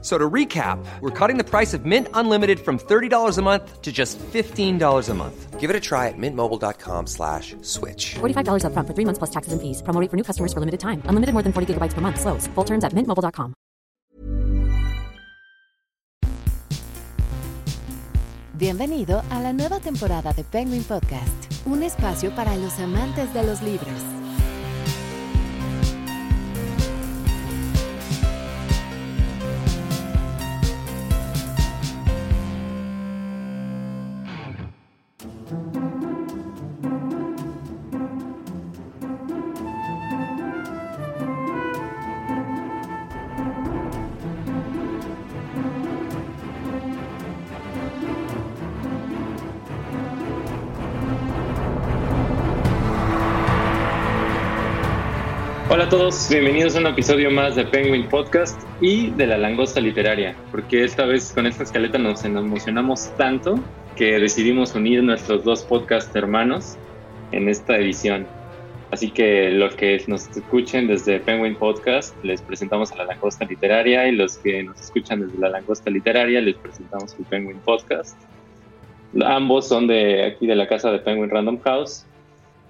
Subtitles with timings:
[0.00, 3.90] So to recap, we're cutting the price of Mint Unlimited from $30 a month to
[3.90, 5.58] just $15 a month.
[5.58, 8.14] Give it a try at mintmobile.com slash switch.
[8.20, 9.82] $45 up front for three months plus taxes and fees.
[9.82, 11.02] Promo rate for new customers for limited time.
[11.06, 12.20] Unlimited more than 40 gigabytes per month.
[12.20, 12.46] Slows.
[12.54, 13.54] Full terms at mintmobile.com.
[18.54, 23.62] Bienvenido a la nueva temporada de Penguin Podcast, un espacio para los amantes de los
[23.62, 23.94] libros.
[55.88, 60.36] A todos, bienvenidos a un episodio más de Penguin Podcast y de la langosta literaria,
[60.50, 63.58] porque esta vez con esta escaleta nos emocionamos tanto
[63.96, 66.76] que decidimos unir nuestros dos podcast hermanos
[67.32, 68.26] en esta edición.
[68.90, 74.08] Así que los que nos escuchen desde Penguin Podcast les presentamos a la langosta literaria
[74.08, 78.14] y los que nos escuchan desde la langosta literaria les presentamos el Penguin Podcast.
[79.24, 82.04] Ambos son de aquí de la casa de Penguin Random House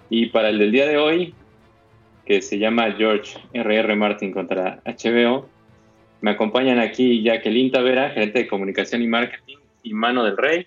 [0.09, 1.35] y para el del día de hoy
[2.29, 3.97] que se llama George R.R.
[3.97, 5.49] Martin contra HBO.
[6.21, 10.67] Me acompañan aquí Jacqueline Tavera, gerente de comunicación y marketing, y Mano del Rey,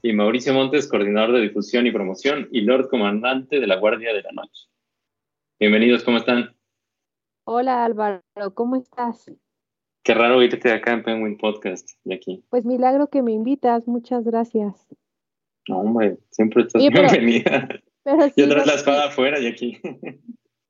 [0.00, 4.22] y Mauricio Montes, coordinador de difusión y promoción, y Lord Comandante de la Guardia de
[4.22, 4.70] la Noche.
[5.60, 6.56] Bienvenidos, ¿cómo están?
[7.44, 8.22] Hola Álvaro,
[8.54, 9.30] ¿cómo estás?
[10.02, 12.42] Qué raro oírte acá en Penguin Podcast, de aquí.
[12.48, 14.86] Pues milagro que me invitas, muchas gracias.
[15.68, 17.68] No, hombre, siempre estás bienvenida.
[18.02, 19.78] Pero Yo traes la espada afuera y aquí.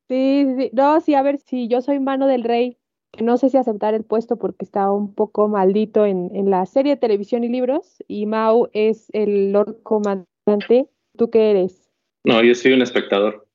[0.09, 2.79] Sí, sí, no, sí, a ver, si yo soy mano del rey,
[3.21, 6.95] no sé si aceptar el puesto porque está un poco maldito en, en la serie
[6.95, 10.89] de televisión y libros, y Mau es el Lord Comandante.
[11.17, 11.91] ¿Tú qué eres?
[12.25, 13.49] No, yo soy un espectador,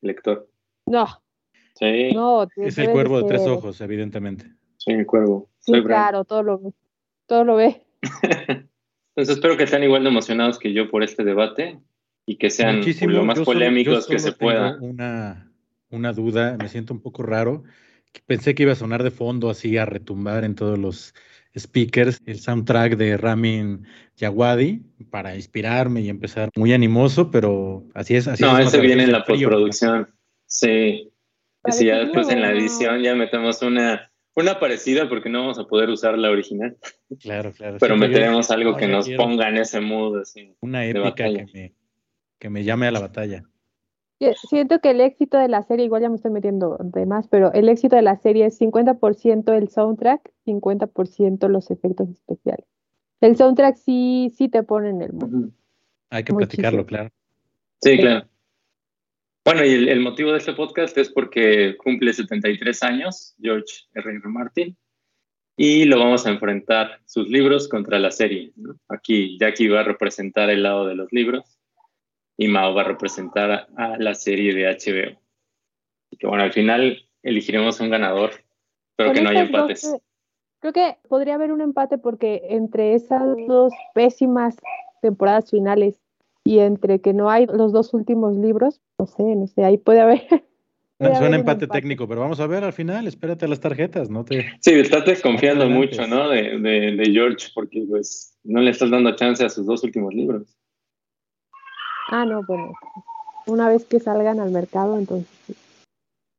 [0.00, 0.48] lector.
[0.86, 1.06] No.
[1.74, 2.10] Sí.
[2.12, 4.46] No, es el cuervo de tres ojos, evidentemente.
[4.76, 5.48] Soy el cuervo.
[5.60, 6.60] Sí, Soy claro, todo lo,
[7.26, 7.82] todo lo ve.
[8.02, 11.80] Entonces espero que estén igual de emocionados que yo por este debate
[12.26, 13.12] y que sean Muchísimo.
[13.12, 14.74] lo más Yo solo- polémicos que se pueda.
[14.74, 15.51] tengo Una,
[15.92, 17.62] una duda, me siento un poco raro.
[18.26, 21.14] Pensé que iba a sonar de fondo así a retumbar en todos los
[21.58, 23.86] speakers el soundtrack de Ramin
[24.18, 28.28] Djawadi para inspirarme y empezar muy animoso, pero así es.
[28.28, 29.48] Así No, es ese viene en la frío.
[29.48, 30.08] postproducción.
[30.46, 31.10] Sí.
[31.66, 35.58] Y si ya después en la edición ya metemos una, una parecida porque no vamos
[35.58, 36.76] a poder usar la original,
[37.20, 37.76] Claro, claro.
[37.78, 40.54] pero Sí, yo- meteremos algo no, que nos quiero ponga en ese mood así.
[40.60, 41.74] Una épica que me,
[42.38, 43.44] que me llame a la batalla.
[44.48, 47.52] Siento que el éxito de la serie, igual ya me estoy metiendo de más, pero
[47.52, 52.66] el éxito de la serie es 50% el soundtrack, 50% los efectos especiales.
[53.20, 55.10] El soundtrack sí, sí te pone en el.
[55.14, 55.52] Ujú.
[56.10, 56.36] Hay que Muchísimo.
[56.38, 57.10] platicarlo, claro.
[57.80, 58.26] Sí, claro.
[59.44, 64.10] Bueno, y el, el motivo de este podcast es porque cumple 73 años George R.
[64.10, 64.28] R.
[64.28, 64.76] Martin
[65.56, 68.52] y lo vamos a enfrentar sus libros contra la serie.
[68.56, 68.76] ¿no?
[68.88, 71.58] Aquí Jackie va a representar el lado de los libros
[72.42, 75.18] y Mao va a representar a, la serie de HBO.
[76.10, 78.32] Y que bueno, al final elegiremos un ganador,
[78.96, 79.96] pero que no haya dos, empates.
[80.58, 84.56] creo que podría haber un empate porque entre esas dos pésimas
[85.02, 86.00] temporadas finales
[86.42, 90.00] y entre que no hay los dos últimos libros, no sé, no sé, ahí puede
[90.00, 90.22] haber.
[90.98, 94.10] puede haber un empate técnico, pero vamos a ver al final, espérate a las tarjetas,
[94.10, 94.46] no te...
[94.58, 96.28] Sí, estás desconfiando mucho, ¿no?
[96.28, 100.12] De, de, de George, porque pues no le estás dando chance a sus dos últimos
[100.12, 100.56] libros.
[102.14, 102.74] Ah, no, bueno,
[103.46, 105.30] una vez que salgan al mercado, entonces.
[105.46, 105.54] sí.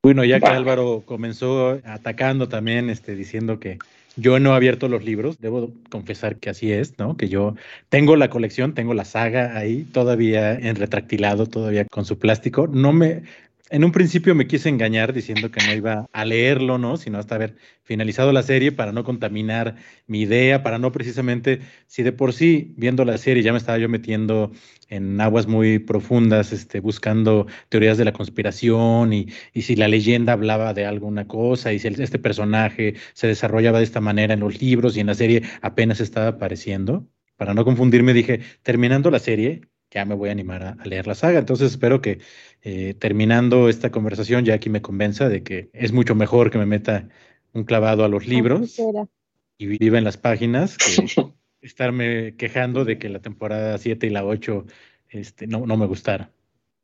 [0.03, 0.55] Bueno, ya que Va.
[0.55, 3.79] Álvaro comenzó atacando también, este, diciendo que
[4.15, 7.17] yo no he abierto los libros, debo confesar que así es, ¿no?
[7.17, 7.55] Que yo
[7.89, 12.67] tengo la colección, tengo la saga ahí, todavía en retractilado, todavía con su plástico.
[12.67, 13.23] No me,
[13.73, 16.95] en un principio me quise engañar diciendo que no iba a leerlo, ¿no?
[16.95, 22.03] Sino hasta haber finalizado la serie para no contaminar mi idea, para no precisamente, si
[22.03, 24.51] de por sí viendo la serie ya me estaba yo metiendo
[24.89, 30.75] en aguas muy profundas, este, buscando teorías de la conspiración y, si la leyenda hablaba
[30.75, 34.95] de alguna cosa y si este personaje se desarrollaba de esta manera en los libros
[34.97, 37.07] y en la serie apenas estaba apareciendo.
[37.37, 39.61] Para no confundirme, dije, terminando la serie,
[39.93, 41.39] ya me voy a animar a, a leer la saga.
[41.39, 42.19] Entonces espero que
[42.63, 46.65] eh, terminando esta conversación, ya aquí me convenza de que es mucho mejor que me
[46.65, 47.09] meta
[47.53, 48.79] un clavado a los libros
[49.57, 51.05] y vive en las páginas que
[51.61, 54.65] estarme quejando de que la temporada 7 y la 8
[55.09, 56.31] este, no, no me gustara.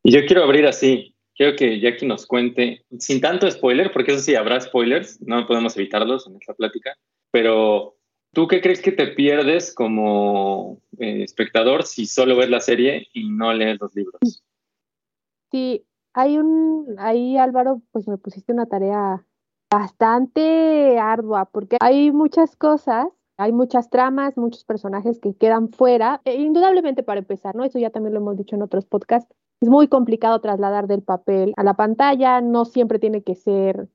[0.03, 1.15] Y yo quiero abrir así.
[1.35, 5.77] Quiero que Jackie nos cuente, sin tanto spoiler, porque eso sí habrá spoilers, no podemos
[5.77, 6.97] evitarlos en esta plática,
[7.31, 7.98] pero
[8.33, 13.29] ¿tú qué crees que te pierdes como eh, espectador si solo ves la serie y
[13.29, 14.43] no lees los libros?
[15.51, 19.25] Sí, hay un, ahí Álvaro, pues me pusiste una tarea
[19.71, 26.35] bastante ardua, porque hay muchas cosas, hay muchas tramas, muchos personajes que quedan fuera, e
[26.35, 27.63] indudablemente para empezar, ¿no?
[27.63, 31.53] Eso ya también lo hemos dicho en otros podcasts, es muy complicado trasladar del papel
[31.57, 33.89] a la pantalla, no siempre tiene que ser,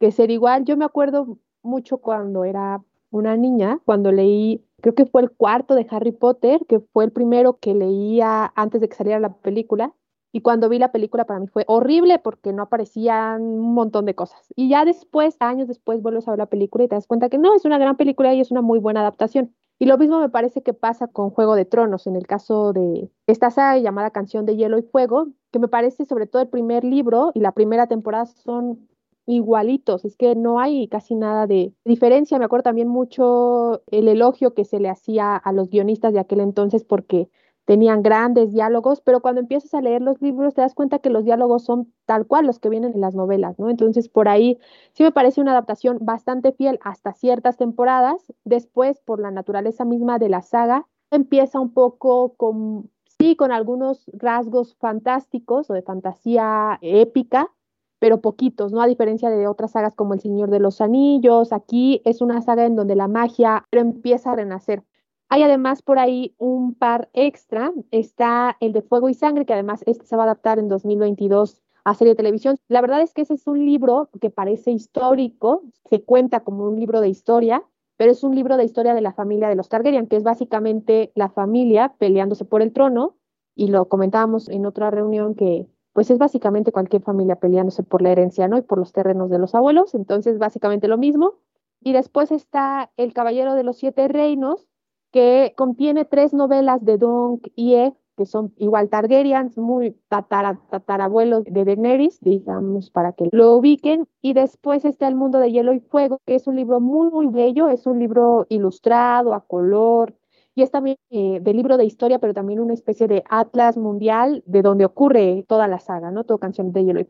[0.00, 0.64] que ser igual.
[0.64, 5.74] Yo me acuerdo mucho cuando era una niña, cuando leí, creo que fue el cuarto
[5.74, 9.94] de Harry Potter, que fue el primero que leía antes de que saliera la película.
[10.32, 14.14] Y cuando vi la película para mí fue horrible porque no aparecían un montón de
[14.14, 14.52] cosas.
[14.54, 17.38] Y ya después, años después, vuelves a ver la película y te das cuenta que
[17.38, 19.54] no, es una gran película y es una muy buena adaptación.
[19.78, 23.10] Y lo mismo me parece que pasa con Juego de Tronos, en el caso de
[23.26, 26.82] esta saga llamada Canción de Hielo y Fuego, que me parece sobre todo el primer
[26.82, 28.88] libro y la primera temporada son
[29.26, 32.38] igualitos, es que no hay casi nada de diferencia.
[32.38, 36.40] Me acuerdo también mucho el elogio que se le hacía a los guionistas de aquel
[36.40, 37.28] entonces porque
[37.66, 41.24] tenían grandes diálogos, pero cuando empiezas a leer los libros te das cuenta que los
[41.24, 43.68] diálogos son tal cual los que vienen en las novelas, ¿no?
[43.68, 44.58] Entonces por ahí
[44.92, 48.32] sí me parece una adaptación bastante fiel hasta ciertas temporadas.
[48.44, 52.88] Después, por la naturaleza misma de la saga, empieza un poco con,
[53.18, 57.50] sí, con algunos rasgos fantásticos o de fantasía épica,
[57.98, 58.80] pero poquitos, ¿no?
[58.80, 62.64] A diferencia de otras sagas como El Señor de los Anillos, aquí es una saga
[62.64, 64.82] en donde la magia empieza a renacer.
[65.28, 69.82] Hay además por ahí un par extra, está el de Fuego y Sangre, que además
[69.86, 72.56] este se va a adaptar en 2022 a serie de televisión.
[72.68, 76.78] La verdad es que ese es un libro que parece histórico, se cuenta como un
[76.78, 77.64] libro de historia,
[77.96, 81.12] pero es un libro de historia de la familia de los Targaryen, que es básicamente
[81.14, 83.16] la familia peleándose por el trono,
[83.54, 85.66] y lo comentábamos en otra reunión que
[85.96, 88.58] pues es básicamente cualquier familia peleándose por la herencia, ¿no?
[88.58, 91.36] Y por los terrenos de los abuelos, entonces básicamente lo mismo.
[91.80, 94.68] Y después está El Caballero de los Siete Reinos,
[95.10, 101.44] que contiene tres novelas de Dong y E, que son igual Targaryens, muy tatara, tatarabuelos
[101.44, 104.06] de Daenerys, digamos, para que lo ubiquen.
[104.20, 107.28] Y después está El Mundo de Hielo y Fuego, que es un libro muy, muy
[107.28, 110.14] bello, es un libro ilustrado, a color,
[110.56, 114.42] y es también eh, de libro de historia, pero también una especie de atlas mundial
[114.46, 116.24] de donde ocurre toda la saga, ¿no?
[116.24, 117.04] Toda canción de Hielo y.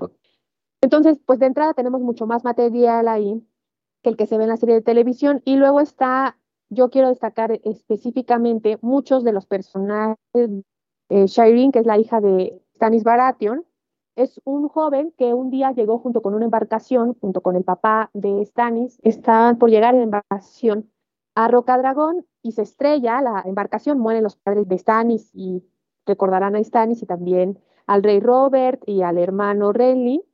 [0.80, 3.40] Entonces, pues de entrada tenemos mucho más material ahí
[4.02, 5.42] que el que se ve en la serie de televisión.
[5.44, 6.36] Y luego está,
[6.70, 10.18] yo quiero destacar específicamente muchos de los personajes.
[11.08, 13.64] Eh, Shireen, que es la hija de Stanis Baratheon,
[14.16, 18.10] es un joven que un día llegó junto con una embarcación, junto con el papá
[18.12, 20.90] de Stanis, estaban por llegar en embarcación
[21.36, 25.62] a Rocadragón y se estrella la embarcación, mueren los padres de Stannis y
[26.06, 30.24] recordarán a Stannis y también al rey Robert y al hermano Renly.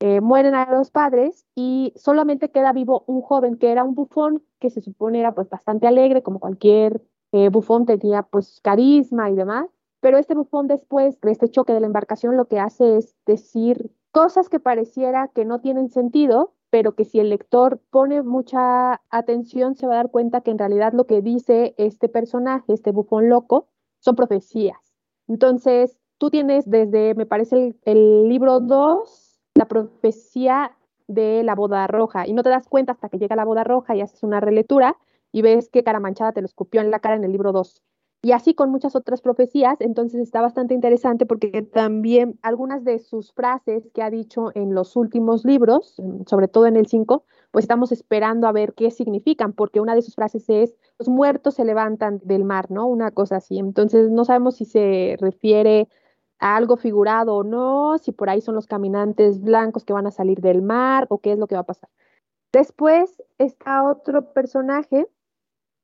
[0.00, 4.44] Eh, mueren a los padres y solamente queda vivo un joven que era un bufón
[4.60, 7.02] que se supone era pues bastante alegre como cualquier
[7.32, 9.66] eh, bufón tenía pues carisma y demás
[9.98, 13.90] pero este bufón después de este choque de la embarcación lo que hace es decir
[14.12, 19.74] cosas que pareciera que no tienen sentido pero que si el lector pone mucha atención
[19.74, 23.28] se va a dar cuenta que en realidad lo que dice este personaje, este bufón
[23.28, 23.68] loco,
[24.00, 24.78] son profecías.
[25.26, 32.26] Entonces, tú tienes desde, me parece, el, libro 2, la profecía de la boda roja,
[32.26, 34.96] y no te das cuenta hasta que llega la boda roja y haces una relectura
[35.32, 37.82] y ves que Caramanchada te lo escupió en la cara en el libro 2.
[38.20, 43.32] Y así con muchas otras profecías, entonces está bastante interesante porque también algunas de sus
[43.32, 45.94] frases que ha dicho en los últimos libros,
[46.26, 50.02] sobre todo en el 5, pues estamos esperando a ver qué significan, porque una de
[50.02, 52.88] sus frases es, los muertos se levantan del mar, ¿no?
[52.88, 53.58] Una cosa así.
[53.58, 55.88] Entonces no sabemos si se refiere
[56.40, 60.10] a algo figurado o no, si por ahí son los caminantes blancos que van a
[60.10, 61.88] salir del mar o qué es lo que va a pasar.
[62.52, 65.06] Después está otro personaje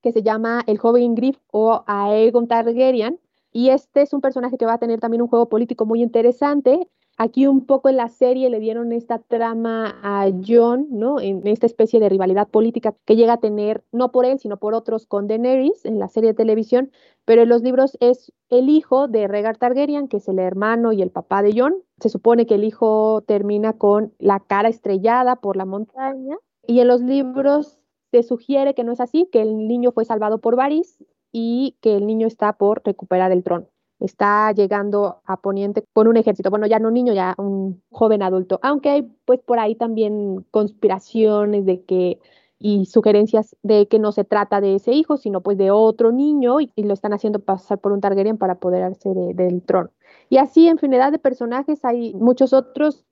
[0.04, 3.18] que se llama El joven Griff o Aegon Targaryen.
[3.50, 6.90] Y este es un personaje que va a tener también un juego político muy interesante.
[7.16, 11.20] Aquí un poco en la serie le dieron esta trama a Jon, ¿no?
[11.20, 14.75] En esta especie de rivalidad política que llega a tener, no por él, sino por
[14.75, 16.90] otros con Daenerys en la serie de televisión,
[17.25, 21.00] pero en los libros es el hijo de Rhaegar Targaryen, que es el hermano y
[21.00, 21.76] el papá de Jon.
[21.99, 26.37] Se supone que el hijo termina con la cara estrellada por la montaña.
[26.66, 27.78] Y en los libros
[28.23, 31.02] se sugiere que no es así, que el niño fue salvado por Varys
[31.33, 33.66] y que el niño está por recuperar el trono.
[34.00, 38.23] está llegando a Poniente con un ejército, bueno, ya no un niño, ya un joven
[38.23, 42.18] adulto, aunque hay pues por ahí también conspiraciones de que
[42.59, 46.61] y sugerencias de que no se trata de ese hijo, sino pues de otro niño
[46.61, 49.90] y, lo están haciendo pasar por un Targaryen para apoderarse del trono.
[50.30, 53.04] Y así infinidad de personajes, hay muchos otros.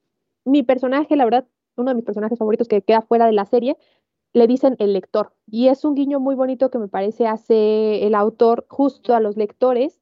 [0.45, 3.77] Mi personaje, la verdad, uno de mis personajes favoritos que queda fuera de la serie,
[4.33, 5.33] le dicen el lector.
[5.47, 9.37] Y es un guiño muy bonito que me parece hace el autor justo a los
[9.37, 10.01] lectores.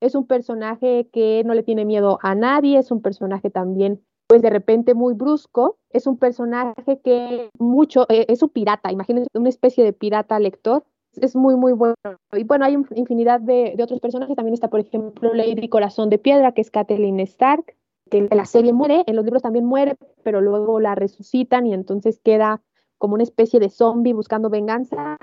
[0.00, 4.42] Es un personaje que no le tiene miedo a nadie, es un personaje también, pues
[4.42, 9.48] de repente muy brusco, es un personaje que mucho, eh, es un pirata, imagínense una
[9.48, 10.84] especie de pirata lector.
[11.20, 11.96] Es muy, muy bueno.
[12.32, 14.36] Y bueno, hay infinidad de, otros personajes.
[14.36, 17.74] También está, por ejemplo, Lady Corazón de Piedra, que es Catelyn Stark,
[18.08, 21.74] que en la serie muere, en los libros también muere, pero luego la resucitan y
[21.74, 22.62] entonces queda
[22.98, 25.16] como una especie de zombie buscando venganza.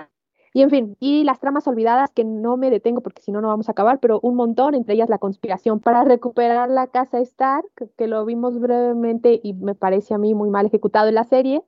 [0.52, 3.48] Y en fin, y las tramas olvidadas que no me detengo porque si no, no
[3.48, 7.66] vamos a acabar, pero un montón, entre ellas la conspiración para recuperar la casa Stark,
[7.96, 11.62] que lo vimos brevemente y me parece a mí muy mal ejecutado en la serie,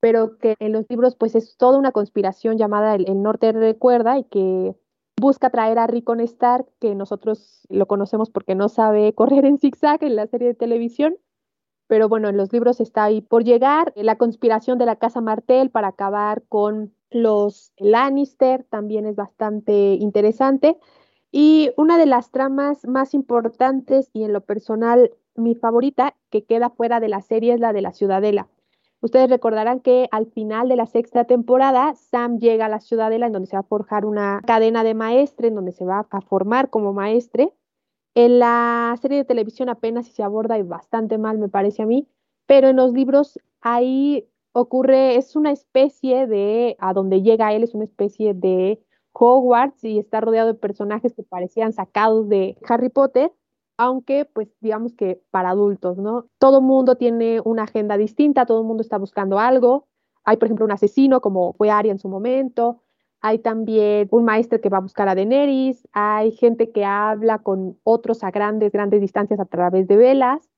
[0.00, 4.24] pero que en los libros pues es toda una conspiración llamada El, Norte Recuerda y
[4.24, 4.74] que
[5.20, 10.02] busca traer a Rickon Stark, que nosotros lo conocemos porque no sabe correr en zigzag
[10.02, 11.16] en la serie de televisión,
[11.86, 15.70] pero bueno, en los libros está ahí por llegar la conspiración de la Casa Martel
[15.70, 20.78] para acabar con los Lannister, también es bastante interesante.
[21.30, 26.70] Y una de las tramas más importantes y en lo personal mi favorita que queda
[26.70, 28.48] fuera de la serie es la de la Ciudadela.
[29.00, 33.32] Ustedes recordarán que al final de la sexta temporada, Sam llega a la Ciudadela en
[33.32, 36.70] donde se va a forjar una cadena de maestre, en donde se va a formar
[36.70, 37.52] como maestre.
[38.14, 42.06] En la serie de televisión apenas se aborda y bastante mal, me parece a mí,
[42.46, 47.74] pero en los libros ahí ocurre, es una especie de, a donde llega él, es
[47.74, 53.32] una especie de Hogwarts y está rodeado de personajes que parecían sacados de Harry Potter,
[53.78, 56.26] aunque pues digamos que para adultos, ¿no?
[56.38, 59.86] Todo mundo tiene una agenda distinta, todo el mundo está buscando algo.
[60.24, 62.82] Hay, por ejemplo, un asesino como fue Arya en su momento,
[63.22, 67.78] hay también un maestro que va a buscar a Daenerys, hay gente que habla con
[67.84, 70.50] otros a grandes, grandes distancias a través de velas,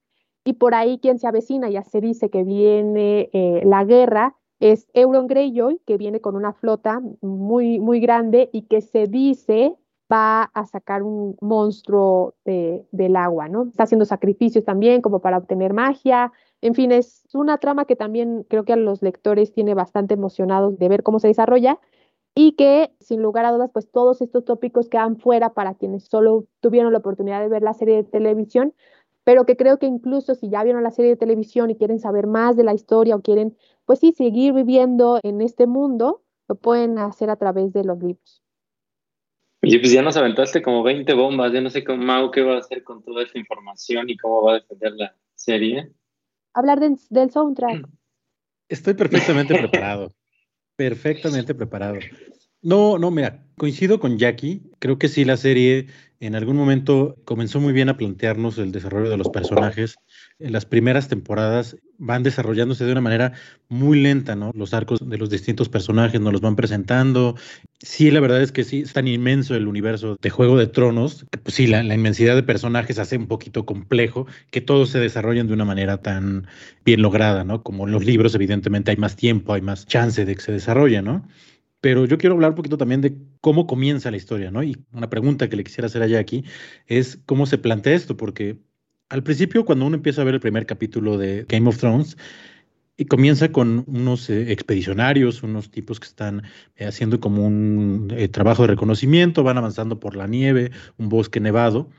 [0.45, 4.89] y por ahí quien se avecina, ya se dice que viene eh, la guerra, es
[4.95, 9.77] Euron Greyjoy, que viene con una flota muy, muy grande y que se dice
[10.11, 13.65] va a sacar un monstruo del agua, ¿no?
[13.65, 16.31] Está haciendo sacrificios también como para obtener magia.
[16.61, 20.79] En fin, es una trama que también creo que a los lectores tiene bastante emocionados
[20.79, 21.81] de ver cómo se desarrolla
[22.35, 26.47] y que sin lugar a dudas, pues todos estos tópicos quedan fuera para quienes solo
[26.61, 28.75] tuvieron la oportunidad de ver la serie de televisión,
[29.25, 32.27] pero que creo que incluso si ya vieron la serie de televisión y quieren saber
[32.27, 36.99] más de la historia o quieren, pues sí, seguir viviendo en este mundo, lo pueden
[36.99, 38.43] hacer a través de los libros.
[39.63, 42.57] Oye, pues ya nos aventaste como 20 bombas, ya no sé cómo Mau qué va
[42.57, 45.91] a hacer con toda esta información y cómo va a defender la serie.
[46.53, 47.89] Hablar del soundtrack.
[48.69, 50.11] Estoy perfectamente preparado,
[50.77, 51.99] perfectamente preparado.
[52.63, 54.63] No, no, mira, coincido con Jackie.
[54.79, 55.89] Creo que sí, la serie
[56.27, 59.97] en algún momento comenzó muy bien a plantearnos el desarrollo de los personajes.
[60.39, 63.33] En las primeras temporadas van desarrollándose de una manera
[63.69, 64.51] muy lenta, ¿no?
[64.55, 67.37] Los arcos de los distintos personajes nos los van presentando.
[67.81, 71.27] Sí, la verdad es que sí, es tan inmenso el universo de Juego de Tronos,
[71.31, 75.01] que pues sí, la, la inmensidad de personajes hace un poquito complejo que todos se
[75.01, 76.47] desarrollen de una manera tan
[76.85, 77.63] bien lograda, ¿no?
[77.63, 81.03] Como en los libros, evidentemente hay más tiempo, hay más chance de que se desarrolle,
[81.03, 81.27] ¿no?
[81.85, 84.63] Pero yo quiero hablar un poquito también de cómo comienza la historia, ¿no?
[84.63, 86.43] Y una pregunta que le quisiera hacer a Jackie
[86.87, 88.57] es cómo se plantea esto, porque
[89.11, 92.17] al principio cuando uno empieza a ver el primer capítulo de Game of Thrones,
[92.97, 96.45] y comienza con unos eh, expedicionarios, unos tipos que están
[96.77, 101.39] eh, haciendo como un eh, trabajo de reconocimiento, van avanzando por la nieve, un bosque
[101.39, 101.91] nevado,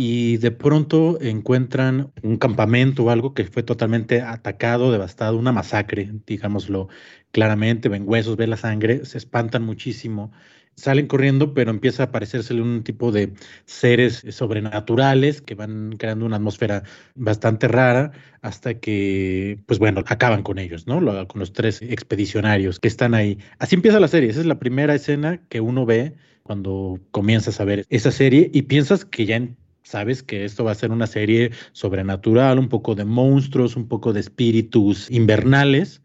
[0.00, 6.12] y de pronto encuentran un campamento o algo que fue totalmente atacado, devastado, una masacre,
[6.24, 6.88] digámoslo
[7.32, 10.30] claramente, ven huesos, ven la sangre, se espantan muchísimo,
[10.76, 13.32] salen corriendo, pero empieza a aparecérsele un tipo de
[13.64, 16.84] seres sobrenaturales que van creando una atmósfera
[17.16, 21.00] bastante rara hasta que, pues bueno, acaban con ellos, ¿no?
[21.26, 23.38] Con los tres expedicionarios que están ahí.
[23.58, 26.14] Así empieza la serie, esa es la primera escena que uno ve
[26.44, 29.40] cuando comienzas a ver esa serie y piensas que ya
[29.82, 34.12] sabes que esto va a ser una serie sobrenatural, un poco de monstruos, un poco
[34.12, 36.02] de espíritus invernales,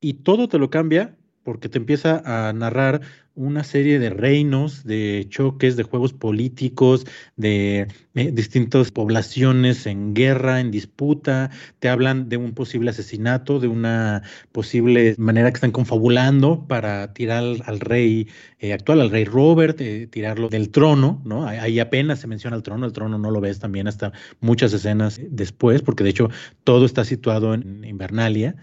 [0.00, 3.02] y todo te lo cambia porque te empieza a narrar
[3.36, 7.04] una serie de reinos, de choques, de juegos políticos,
[7.36, 11.50] de eh, distintas poblaciones en guerra, en disputa,
[11.80, 14.22] te hablan de un posible asesinato, de una
[14.52, 18.28] posible manera que están confabulando para tirar al, rey
[18.60, 21.46] eh, actual, al rey Robert, eh, tirarlo del trono, ¿no?
[21.46, 25.20] Ahí apenas se menciona el trono, el trono no lo ves también hasta muchas escenas
[25.28, 26.30] después, porque de hecho
[26.62, 28.54] todo está situado en Invernalia.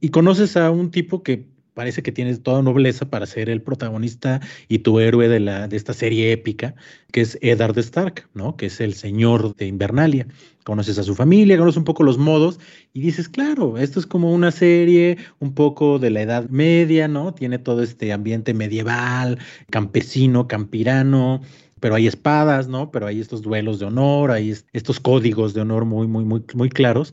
[0.00, 4.40] Y conoces a un tipo que parece que tienes toda nobleza para ser el protagonista
[4.66, 6.74] y tu héroe de, la, de esta serie épica,
[7.12, 8.56] que es Eddard Stark, ¿no?
[8.56, 10.26] Que es el señor de Invernalia.
[10.64, 12.58] Conoces a su familia, conoces un poco los modos
[12.94, 17.34] y dices, claro, esto es como una serie un poco de la Edad Media, ¿no?
[17.34, 21.42] Tiene todo este ambiente medieval, campesino, campirano,
[21.78, 22.90] pero hay espadas, ¿no?
[22.90, 26.70] Pero hay estos duelos de honor, hay estos códigos de honor muy, muy, muy, muy
[26.70, 27.12] claros.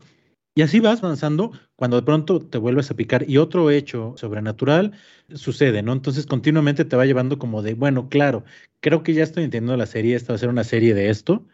[0.55, 4.91] Y así vas avanzando cuando de pronto te vuelves a picar y otro hecho sobrenatural
[5.33, 5.93] sucede, ¿no?
[5.93, 8.43] Entonces continuamente te va llevando como de, bueno, claro,
[8.79, 11.48] creo que ya estoy entendiendo la serie, esta va a ser una serie de esto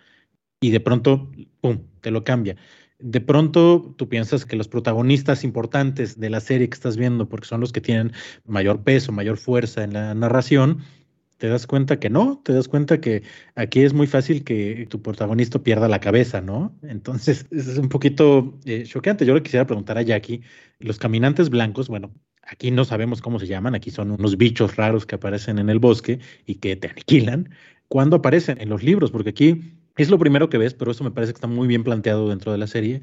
[0.62, 2.58] y de pronto, ¡pum!, te lo cambia.
[3.00, 7.48] De pronto tú piensas que los protagonistas importantes de la serie que estás viendo, porque
[7.48, 8.14] son los que tienen
[8.46, 10.80] mayor peso, mayor fuerza en la narración,
[11.40, 13.24] te das cuenta que no, te das cuenta que
[13.56, 16.78] aquí es muy fácil que tu protagonista pierda la cabeza, ¿no?
[16.84, 19.26] Entonces es un poquito eh, choqueante.
[19.26, 20.42] Yo le quisiera preguntar a Jackie,
[20.80, 25.06] los caminantes blancos, bueno, aquí no sabemos cómo se llaman, aquí son unos bichos raros
[25.06, 27.50] que aparecen en el bosque y que te aniquilan.
[27.88, 28.60] ¿Cuándo aparecen?
[28.62, 29.62] En los libros, porque aquí
[29.96, 32.52] es lo primero que ves, pero eso me parece que está muy bien planteado dentro
[32.52, 33.02] de la serie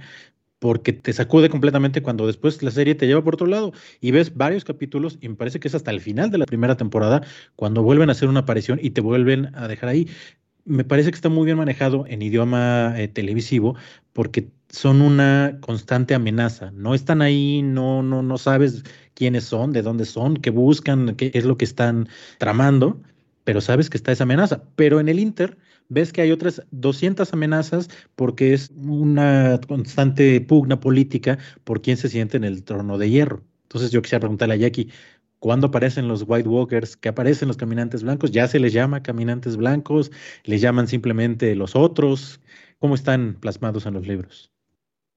[0.58, 4.34] porque te sacude completamente cuando después la serie te lleva por otro lado y ves
[4.34, 7.22] varios capítulos y me parece que es hasta el final de la primera temporada
[7.56, 10.08] cuando vuelven a hacer una aparición y te vuelven a dejar ahí.
[10.64, 13.76] Me parece que está muy bien manejado en idioma eh, televisivo
[14.12, 16.70] porque son una constante amenaza.
[16.72, 18.82] No están ahí, no, no, no sabes
[19.14, 22.08] quiénes son, de dónde son, qué buscan, qué es lo que están
[22.38, 23.00] tramando,
[23.44, 24.64] pero sabes que está esa amenaza.
[24.74, 25.56] Pero en el Inter
[25.88, 32.08] ves que hay otras 200 amenazas porque es una constante pugna política por quién se
[32.08, 33.42] siente en el trono de hierro.
[33.62, 34.90] Entonces yo quisiera preguntarle a Jackie,
[35.38, 36.96] ¿cuándo aparecen los White Walkers?
[36.96, 38.30] ¿Qué aparecen los caminantes blancos?
[38.30, 40.10] ¿Ya se les llama caminantes blancos?
[40.44, 42.40] ¿Les llaman simplemente los otros?
[42.78, 44.52] ¿Cómo están plasmados en los libros?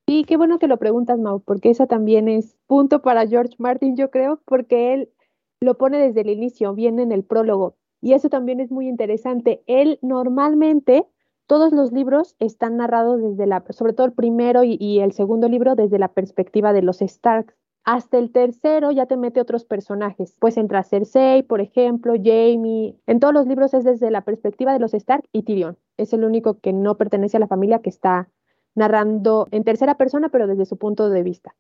[0.07, 3.95] Sí, qué bueno que lo preguntas, Mau, porque eso también es punto para George Martin,
[3.95, 5.09] yo creo, porque él
[5.61, 7.75] lo pone desde el inicio, viene en el prólogo.
[8.01, 9.63] Y eso también es muy interesante.
[9.67, 11.05] Él normalmente,
[11.47, 15.75] todos los libros están narrados desde la, sobre todo el primero y, el segundo libro,
[15.75, 17.55] desde la perspectiva de los Starks.
[17.83, 20.35] Hasta el tercero ya te mete otros personajes.
[20.39, 22.95] Pues entra Cersei, por ejemplo, Jamie.
[23.07, 25.77] En todos los libros es desde la perspectiva de los Stark y Tyrion.
[25.97, 28.29] Es el único que no pertenece a la familia que está
[28.75, 31.55] narrando en tercera persona, pero desde su punto de vista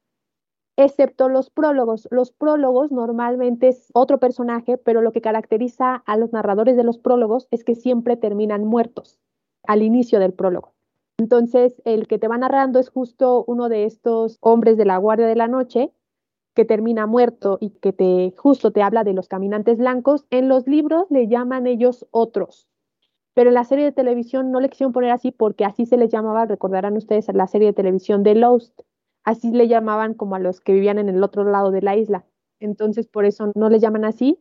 [0.79, 2.07] excepto los prólogos.
[2.09, 6.97] Los prólogos normalmente es otro personaje, pero lo que caracteriza a los narradores de los
[6.97, 9.19] prólogos es que siempre terminan muertos
[9.67, 10.73] al inicio del prólogo.
[11.17, 15.27] Entonces, el que te va narrando es justo uno de estos hombres de la Guardia
[15.27, 15.91] de la Noche
[16.55, 20.25] que termina muerto y que te justo te habla de los caminantes blancos.
[20.29, 22.69] En los libros le llaman ellos otros,
[23.33, 26.09] pero en la serie de televisión no le quisieron poner así porque así se les
[26.09, 28.81] llamaba, recordarán ustedes, la serie de televisión de Lost
[29.23, 32.25] así le llamaban como a los que vivían en el otro lado de la isla.
[32.59, 34.39] Entonces, por eso no le llaman así.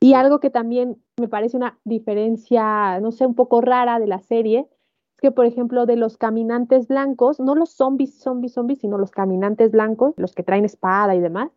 [0.00, 4.20] Y algo que también me parece una diferencia, no sé, un poco rara de la
[4.20, 4.66] serie,
[5.14, 9.10] es que, por ejemplo, de los caminantes blancos, no los zombies, zombies, zombies, sino los
[9.10, 11.50] caminantes blancos, los que traen espada y demás,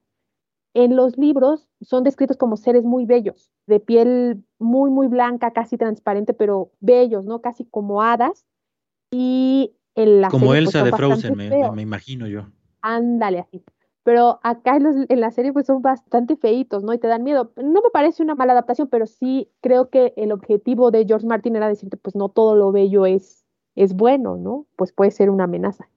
[0.74, 5.78] en los libros son descritos como seres muy bellos, de piel muy, muy blanca, casi
[5.78, 7.42] transparente, pero bellos, ¿no?
[7.42, 8.46] Casi como hadas.
[9.12, 12.48] Y en la Como pues, Elsa de Frozen, me imagino yo
[12.84, 13.64] ándale así.
[14.04, 16.94] Pero acá en, la serie pues son bastante feitos, ¿no?
[16.94, 17.54] Y te dan miedo.
[17.56, 21.56] No me parece una mala adaptación, pero sí creo que el objetivo de George Martin
[21.56, 24.68] era decirte, pues no todo lo bello es, es bueno, ¿no?
[24.76, 25.90] Pues puede ser una amenaza.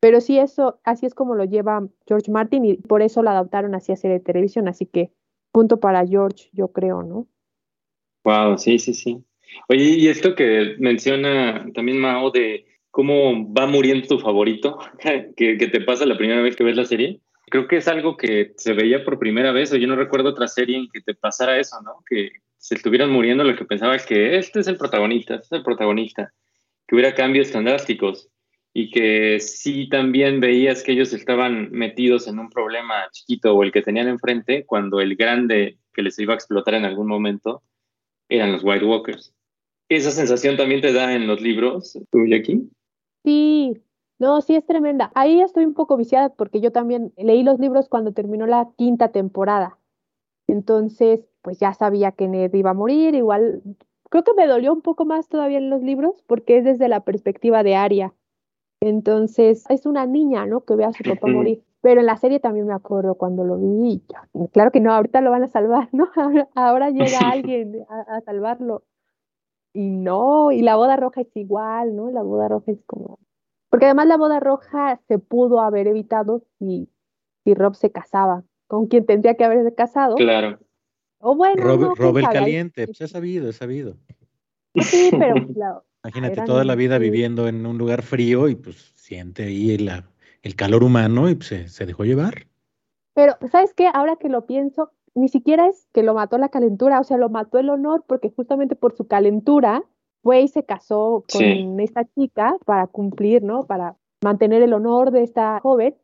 [0.00, 3.74] Pero sí, eso, así es como lo lleva George Martin y por eso la adaptaron
[3.74, 4.68] así a serie de televisión.
[4.68, 5.10] Así que
[5.50, 7.26] punto para George, yo creo, ¿no?
[8.24, 9.24] Wow, sí, sí, sí.
[9.68, 14.78] Oye, y esto que menciona también Mao de cómo va muriendo tu favorito,
[15.36, 17.20] que, te pasa la primera vez que ves la serie.
[17.50, 20.48] Creo que es algo que se veía por primera vez, o yo no recuerdo otra
[20.48, 22.02] serie en que te pasara eso, ¿no?
[22.08, 25.62] Que se estuvieran muriendo lo que pensaba que este es el protagonista, este es el
[25.62, 26.32] protagonista,
[26.88, 28.30] que hubiera cambios tan drásticos
[28.72, 33.72] y que sí también veías que ellos estaban metidos en un problema chiquito o el
[33.72, 37.62] que tenían enfrente cuando el grande que les iba a explotar en algún momento
[38.30, 39.34] eran los White Walkers.
[39.90, 42.70] ¿Esa sensación también te da en los libros, tú, aquí?
[43.26, 43.82] Sí,
[44.20, 45.10] no, sí es tremenda.
[45.16, 49.08] Ahí estoy un poco viciada porque yo también leí los libros cuando terminó la quinta
[49.08, 49.78] temporada.
[50.46, 53.62] Entonces, pues ya sabía que Ned iba a morir, igual
[54.10, 57.00] creo que me dolió un poco más todavía en los libros porque es desde la
[57.00, 58.14] perspectiva de Aria.
[58.80, 60.60] Entonces, es una niña, ¿no?
[60.60, 61.64] Que ve a su papá morir.
[61.80, 64.04] Pero en la serie también me acuerdo cuando lo vi,
[64.52, 66.08] claro que no, ahorita lo van a salvar, ¿no?
[66.54, 68.84] Ahora, llega alguien a, salvarlo.
[69.76, 72.10] Y no, y la boda roja es igual, ¿no?
[72.10, 73.18] La boda roja es como...
[73.68, 76.88] Porque además la boda roja se pudo haber evitado si,
[77.44, 80.14] si Rob se casaba, con quien tendría que haberse casado.
[80.14, 80.58] Claro.
[81.18, 81.62] O bueno,
[81.94, 83.98] Rob, el caliente, pues es sabido, es sabido.
[84.76, 85.34] Sí, pero
[86.04, 89.90] Imagínate toda la vida viviendo en un lugar frío y pues siente ahí el,
[90.42, 92.46] el calor humano y pues, se, dejó llevar.
[93.12, 93.90] Pero, ¿sabes qué?
[93.92, 97.30] Ahora que lo pienso, ni siquiera es que lo mató la calentura, o sea, lo
[97.30, 99.82] mató el honor porque justamente por su calentura
[100.22, 103.66] fue y se casó con esta chica para cumplir, ¿no?
[103.66, 105.96] Para mantener el honor de esta joven.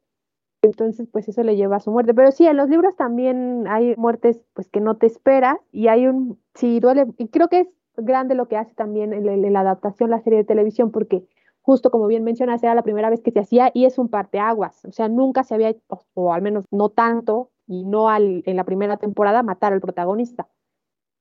[0.63, 2.15] Entonces, pues eso le lleva a su muerte.
[2.15, 6.07] Pero sí, en los libros también hay muertes pues que no te esperas y hay
[6.07, 10.09] un, sí, duele, y creo que es grande lo que hace también en, la adaptación
[10.09, 11.27] la serie de televisión, porque
[11.61, 14.85] justo como bien mencionas, era la primera vez que se hacía y es un parteaguas,
[14.85, 18.57] o sea, nunca se había, o, o al menos no tanto, y no al, en
[18.57, 20.49] la primera temporada, matar al protagonista.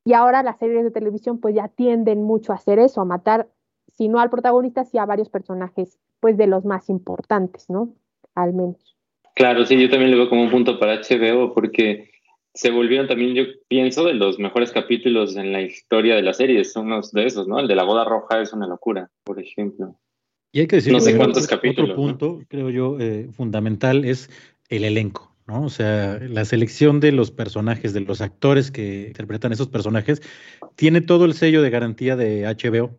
[0.03, 3.49] Y ahora las series de televisión pues ya tienden mucho a hacer eso, a matar,
[3.91, 7.93] si no al protagonista, sí a varios personajes, pues de los más importantes, ¿no?
[8.33, 8.97] Al menos.
[9.35, 12.09] Claro, sí, yo también lo veo como un punto para HBO, porque
[12.53, 16.63] se volvieron también, yo pienso, de los mejores capítulos en la historia de la serie.
[16.65, 17.59] Son unos de esos, ¿no?
[17.59, 19.95] El de la boda roja es una locura, por ejemplo.
[20.51, 21.91] Y hay que decir no sé cuántos otro, capítulos.
[21.91, 24.29] Otro punto, creo yo, eh, fundamental es
[24.67, 29.67] el elenco, O sea, la selección de los personajes, de los actores que interpretan esos
[29.67, 30.21] personajes,
[30.75, 32.97] tiene todo el sello de garantía de HBO.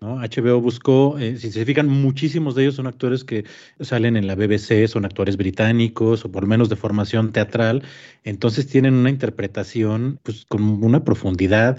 [0.00, 3.44] HBO buscó, eh, si se fijan, muchísimos de ellos son actores que
[3.80, 7.82] salen en la BBC, son actores británicos o por menos de formación teatral,
[8.22, 11.78] entonces tienen una interpretación pues, con una profundidad.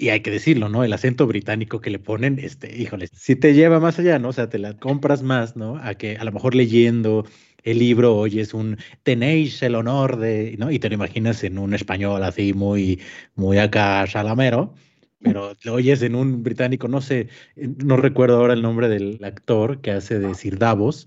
[0.00, 0.84] Y hay que decirlo, ¿no?
[0.84, 4.28] El acento británico que le ponen, este, híjole, si te lleva más allá, ¿no?
[4.28, 5.76] O sea, te la compras más, ¿no?
[5.76, 7.26] A que a lo mejor leyendo
[7.70, 10.70] el libro oyes un tenéis el honor de, ¿no?
[10.70, 13.00] Y te lo imaginas en un español así muy,
[13.34, 14.74] muy acá salamero
[15.20, 19.80] pero lo oyes en un británico, no sé, no recuerdo ahora el nombre del actor
[19.80, 21.06] que hace de Sir Davos,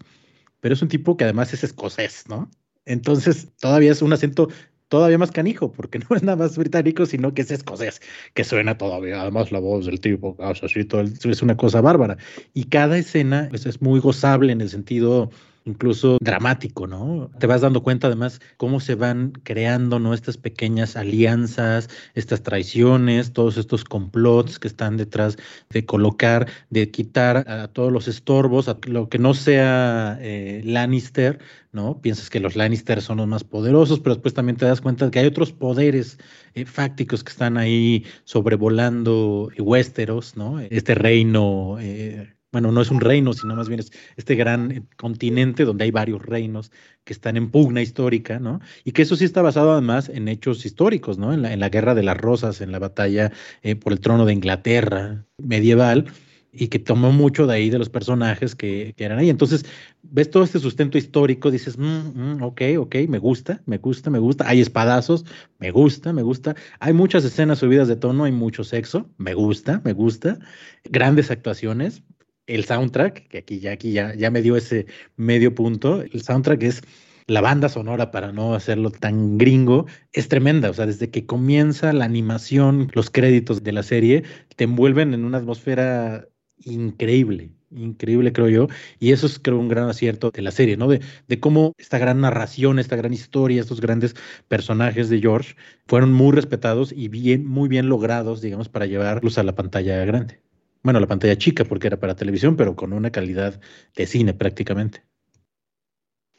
[0.60, 2.50] pero es un tipo que además es escocés, ¿no?
[2.86, 4.50] Entonces todavía es un acento
[4.88, 8.02] todavía más canijo, porque no es nada más británico, sino que es escocés,
[8.34, 12.18] que suena todavía, además la voz del tipo, así, todo, es una cosa bárbara.
[12.54, 15.32] Y cada escena pues, es muy gozable en el sentido
[15.66, 17.30] incluso dramático, ¿no?
[17.40, 20.14] Te vas dando cuenta además cómo se van creando, ¿no?
[20.14, 25.38] Estas pequeñas alianzas, estas traiciones, todos estos complots que están detrás
[25.70, 31.40] de colocar, de quitar a todos los estorbos, a lo que no sea eh, Lannister,
[31.72, 32.02] ¿no?
[32.02, 35.12] Piensas que los Lannister son los más poderosos, pero después también te das cuenta de
[35.12, 36.18] que hay otros poderes
[36.54, 40.60] eh, fácticos que están ahí sobrevolando Westeros, ¿no?
[40.60, 44.84] Este reino eh, bueno, no es un reino, sino más bien es este gran eh,
[44.98, 46.72] continente donde hay varios reinos
[47.04, 48.60] que están en pugna histórica, ¿no?
[48.84, 51.34] Y que eso sí está basado además en hechos históricos, ¿no?
[51.34, 53.32] En la, en la Guerra de las Rosas, en la batalla
[53.64, 56.12] eh, por el trono de Inglaterra medieval,
[56.54, 59.30] y que tomó mucho de ahí de los personajes que, eran ahí.
[59.30, 59.66] Entonces,
[60.04, 64.20] ves todo este sustento histórico, dices, mm, mm, ok, ok, me gusta, me gusta, me
[64.20, 64.48] gusta.
[64.48, 65.26] Hay espadazos,
[65.60, 66.56] me gusta, me gusta.
[66.80, 70.40] Hay muchas escenas subidas de tono, hay mucho sexo, me gusta, me gusta.
[70.84, 72.04] Grandes actuaciones,
[72.48, 76.64] el soundtrack, que aquí ya, aquí ya, ya me dio ese medio punto, el soundtrack
[76.64, 76.82] es
[77.28, 80.70] la banda sonora, para no hacerlo tan gringo, es tremenda.
[80.70, 84.24] O sea, desde que comienza la animación, los créditos de la serie,
[84.56, 86.28] te envuelven en una atmósfera
[86.66, 88.68] increíble, increíble creo yo,
[89.00, 90.88] y eso es creo un gran acierto de la serie, ¿no?
[90.90, 94.16] De, de cómo esta gran narración, esta gran historia, estos grandes
[94.48, 95.56] personajes de George
[95.88, 100.42] fueron muy respetados y bien, muy bien logrados, digamos, para llevarlos a la pantalla grande
[100.84, 103.60] bueno, la pantalla chica porque era para televisión, pero con una calidad
[103.96, 105.04] de cine prácticamente.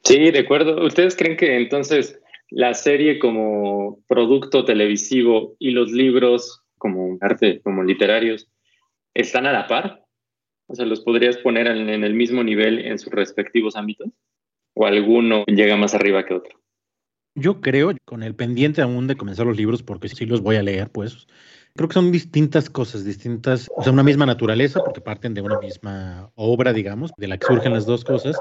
[0.05, 0.85] Sí, de acuerdo.
[0.85, 7.85] ¿Ustedes creen que entonces la serie como producto televisivo y los libros como arte, como
[7.85, 8.49] literarios,
[9.15, 10.05] están a la par?
[10.67, 14.09] O sea, ¿los podrías poner en, en el mismo nivel en sus respectivos ámbitos?
[14.75, 16.63] ¿O alguno llega más arriba que otro?
[17.35, 20.63] Yo creo, con el pendiente aún de comenzar los libros, porque sí los voy a
[20.63, 21.27] leer, pues,
[21.75, 25.59] Creo que son distintas cosas, distintas, o sea, una misma naturaleza, porque parten de una
[25.59, 28.37] misma obra, digamos, de la que surgen las dos cosas,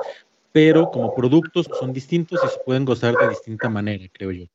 [0.52, 4.46] pero como productos son distintos y se pueden gozar de distinta manera, creo yo.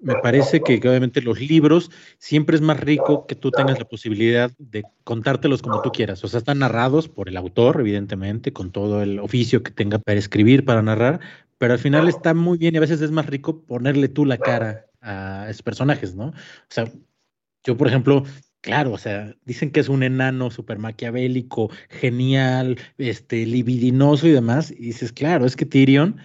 [0.00, 4.50] Me parece que, obviamente los libros siempre es más rico que tú tengas la posibilidad
[4.58, 6.24] de contártelos como tú quieras.
[6.24, 10.18] O sea, están narrados por el autor, evidentemente, con todo el oficio que tenga para
[10.18, 11.20] escribir, para narrar,
[11.58, 14.38] pero al final está muy bien y a veces es más rico ponerle tú la
[14.38, 16.28] cara a esos personajes, ¿no?
[16.28, 16.34] O
[16.68, 16.90] sea,
[17.64, 18.24] yo, por ejemplo,
[18.60, 24.70] claro, o sea, dicen que es un enano súper maquiavélico, genial, este, libidinoso y demás,
[24.70, 26.16] y dices, claro, es que Tyrion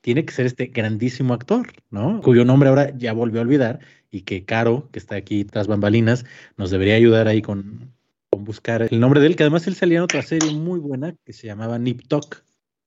[0.00, 2.20] tiene que ser este grandísimo actor, ¿no?
[2.22, 3.80] Cuyo nombre ahora ya volvió a olvidar
[4.10, 6.24] y que Caro, que está aquí tras bambalinas,
[6.56, 7.92] nos debería ayudar ahí con,
[8.30, 11.14] con buscar el nombre de él, que además él salía en otra serie muy buena
[11.24, 12.45] que se llamaba Nip Tuck,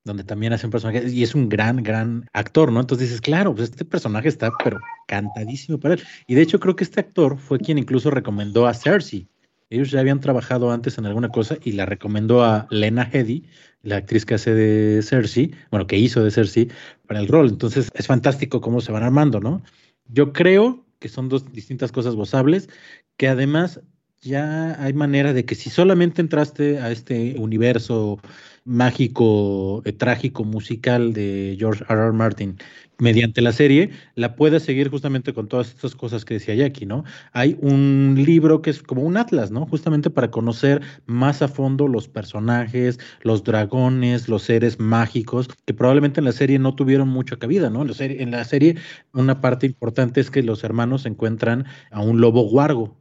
[0.10, 2.80] donde también hace un personaje y es un gran, gran actor, ¿no?
[2.80, 6.04] Entonces dices, claro, pues este personaje está, pero cantadísimo para él.
[6.28, 9.28] Y de hecho creo que este actor fue quien incluso recomendó a Cersei.
[9.69, 13.43] Ellos ya habían trabajado antes en alguna cosa y la recomendó a Lena Headey,
[13.84, 16.69] la actriz que hace de Cersei, bueno, que hizo de Cersei
[17.06, 17.50] para el rol.
[17.50, 19.62] Entonces es fantástico cómo se van armando, ¿no?
[20.08, 22.67] Yo creo que son dos distintas cosas gozables,
[23.15, 23.82] que además
[24.21, 28.19] ya hay manera de que si solamente entraste a este universo
[28.65, 32.01] mágico, eh, trágico, musical de George R.
[32.01, 32.12] R.
[32.13, 32.58] Martin
[32.99, 37.05] mediante la serie, la puedes seguir justamente con todas estas cosas que decía Jackie, ¿no?
[37.32, 39.65] Hay un libro que es como un atlas, ¿no?
[39.65, 46.19] Justamente para conocer más a fondo los personajes, los dragones, los seres mágicos, que probablemente
[46.19, 47.84] en la serie no tuvieron mucha cabida, ¿no?
[47.84, 48.75] En la serie,
[49.13, 52.99] una parte importante es que los hermanos encuentran a un lobo guargo,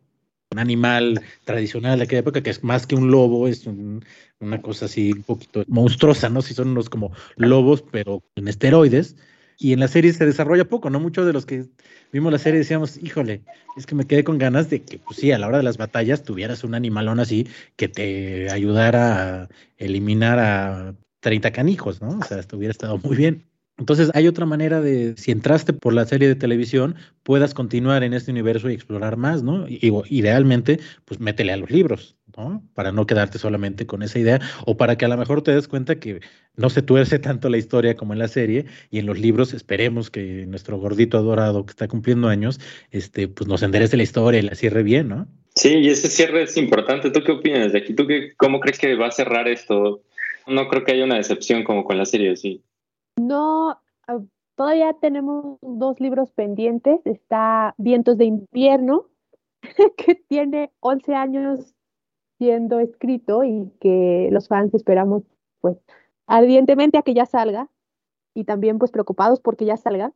[0.50, 3.66] un animal tradicional de aquella época que es más que un lobo, es
[4.40, 6.42] una cosa así un poquito monstruosa, ¿no?
[6.42, 9.16] Si son unos como lobos, pero en esteroides.
[9.60, 11.00] Y en la serie se desarrolla poco, ¿no?
[11.00, 11.66] Muchos de los que
[12.12, 13.42] vimos la serie decíamos, híjole,
[13.76, 15.78] es que me quedé con ganas de que, pues sí, a la hora de las
[15.78, 22.18] batallas tuvieras un animalón así que te ayudara a eliminar a 30 canijos, ¿no?
[22.18, 23.47] O sea, esto hubiera estado muy bien.
[23.78, 28.12] Entonces hay otra manera de, si entraste por la serie de televisión, puedas continuar en
[28.12, 29.68] este universo y explorar más, ¿no?
[29.68, 32.62] Y, idealmente, pues métele a los libros, ¿no?
[32.74, 35.68] Para no quedarte solamente con esa idea o para que a lo mejor te des
[35.68, 36.20] cuenta que
[36.56, 40.10] no se tuerce tanto la historia como en la serie y en los libros esperemos
[40.10, 42.58] que nuestro gordito adorado que está cumpliendo años,
[42.90, 45.28] este, pues nos enderece la historia y la cierre bien, ¿no?
[45.54, 47.10] Sí, y ese cierre es importante.
[47.10, 47.94] ¿Tú qué opinas de aquí?
[47.94, 50.02] ¿Tú qué, cómo crees que va a cerrar esto?
[50.48, 52.62] No creo que haya una decepción como con la serie, sí.
[53.18, 54.20] No, ah,
[54.54, 57.00] todavía tenemos dos libros pendientes.
[57.04, 59.06] Está Vientos de invierno,
[59.96, 61.74] que tiene 11 años
[62.38, 65.24] siendo escrito y que los fans esperamos
[65.60, 65.76] pues
[66.26, 67.68] ardientemente a que ya salga
[68.34, 70.12] y también pues preocupados porque ya salga.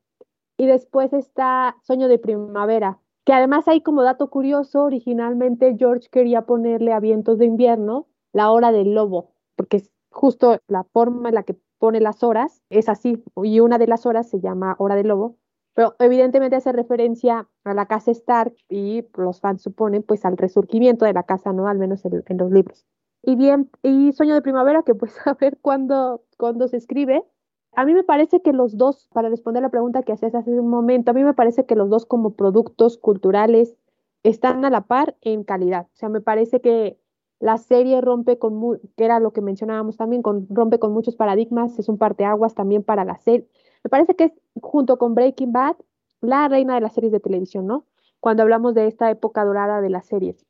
[0.57, 6.43] Y después está Sueño de Primavera, que además hay como dato curioso, originalmente George quería
[6.43, 11.35] ponerle a Vientos de invierno la hora del lobo, porque es justo la forma en
[11.35, 14.95] la que pone las horas, es así, y una de las horas se llama Hora
[14.95, 15.37] del Lobo,
[15.75, 21.07] pero evidentemente hace referencia a la casa Stark y los fans suponen pues al resurgimiento
[21.07, 21.67] de la casa, ¿no?
[21.67, 22.87] Al menos en, los libros.
[23.21, 27.25] Y bien, y Sueño de Primavera, que pues a ver cuándo, cuándo se escribe.
[27.73, 30.69] A mí me parece que los dos, para responder la pregunta que hacías hace un
[30.69, 33.75] momento, a mí me parece que los dos como productos culturales
[34.23, 35.89] están a la par en calidad.
[35.95, 37.02] O sea, me parece que
[37.43, 41.89] la serie rompe con, que era lo que mencionábamos también, rompe con muchos paradigmas, es
[41.89, 43.49] un parteaguas también para la serie.
[43.83, 45.75] Me parece que es, junto con Breaking Bad,
[46.21, 47.85] la reina de las series de televisión, ¿no?
[48.21, 50.47] Cuando hablamos de esta época dorada de las series.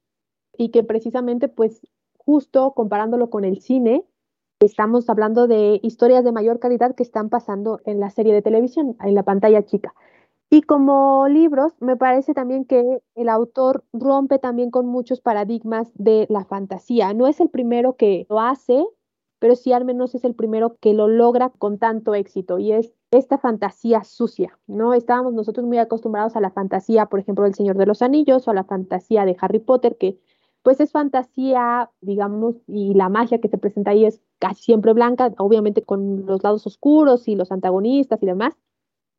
[0.58, 1.80] Y que precisamente, pues,
[2.18, 4.04] justo comparándolo con el cine,
[4.60, 8.96] estamos hablando de historias de mayor calidad que están pasando en la serie de televisión,
[9.00, 9.94] en la pantalla chica.
[10.54, 16.26] Y como libros, me parece también que el autor rompe también con muchos paradigmas de
[16.28, 17.14] la fantasía.
[17.14, 18.84] No es el primero que lo hace,
[19.38, 22.92] pero sí al menos es el primero que lo logra con tanto éxito y es
[23.10, 24.92] esta fantasía sucia, ¿no?
[24.92, 28.50] Estábamos nosotros muy acostumbrados a la fantasía, por ejemplo, del Señor de los Anillos o
[28.50, 30.18] a la fantasía de Harry Potter, que
[30.62, 35.32] pues es fantasía, digamos, y la magia que se presenta ahí es casi siempre blanca,
[35.38, 38.54] obviamente con los lados oscuros y los antagonistas y demás,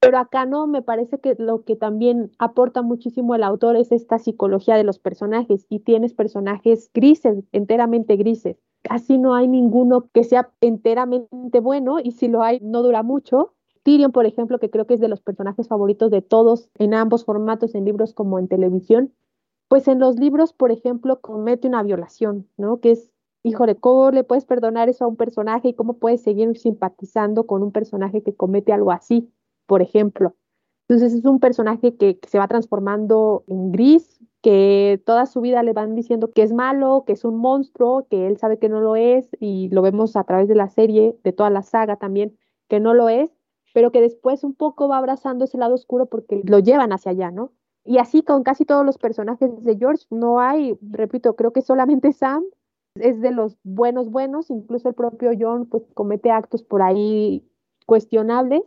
[0.04, 4.20] pero acá no, me parece que lo que también aporta muchísimo el autor es esta
[4.20, 8.58] psicología de los personajes y tienes personajes grises, enteramente grises.
[8.82, 13.54] Casi no hay ninguno que sea enteramente bueno y si lo hay no dura mucho.
[13.84, 17.24] Tyrion, por ejemplo, que creo que es de los personajes favoritos de todos en ambos
[17.24, 19.14] formatos, en libros como en televisión,
[19.68, 22.80] pues en los libros, por ejemplo, comete una violación, ¿no?
[22.80, 23.12] Que es,
[23.42, 27.64] híjole, ¿cómo le puedes perdonar eso a un personaje y cómo puedes seguir simpatizando con
[27.64, 29.32] un personaje que comete algo así?
[29.66, 30.36] Por ejemplo.
[30.88, 35.74] Entonces es un personaje que, se va transformando en gris, que toda su vida le
[35.74, 38.96] van diciendo que es malo, que es un monstruo, que él sabe que no lo
[38.96, 42.80] es, y lo vemos a través de la serie, de toda la saga también, que
[42.80, 43.32] no lo es,
[43.74, 47.32] pero que después un poco va abrazando ese lado oscuro porque lo llevan hacia allá,
[47.32, 47.54] ¿no?
[47.86, 52.14] Y así con casi todos los personajes de George, no hay, repito, creo que solamente
[52.14, 52.44] Sam
[52.96, 57.46] es de los buenos buenos, incluso el propio John pues comete actos por ahí
[57.86, 58.62] cuestionables,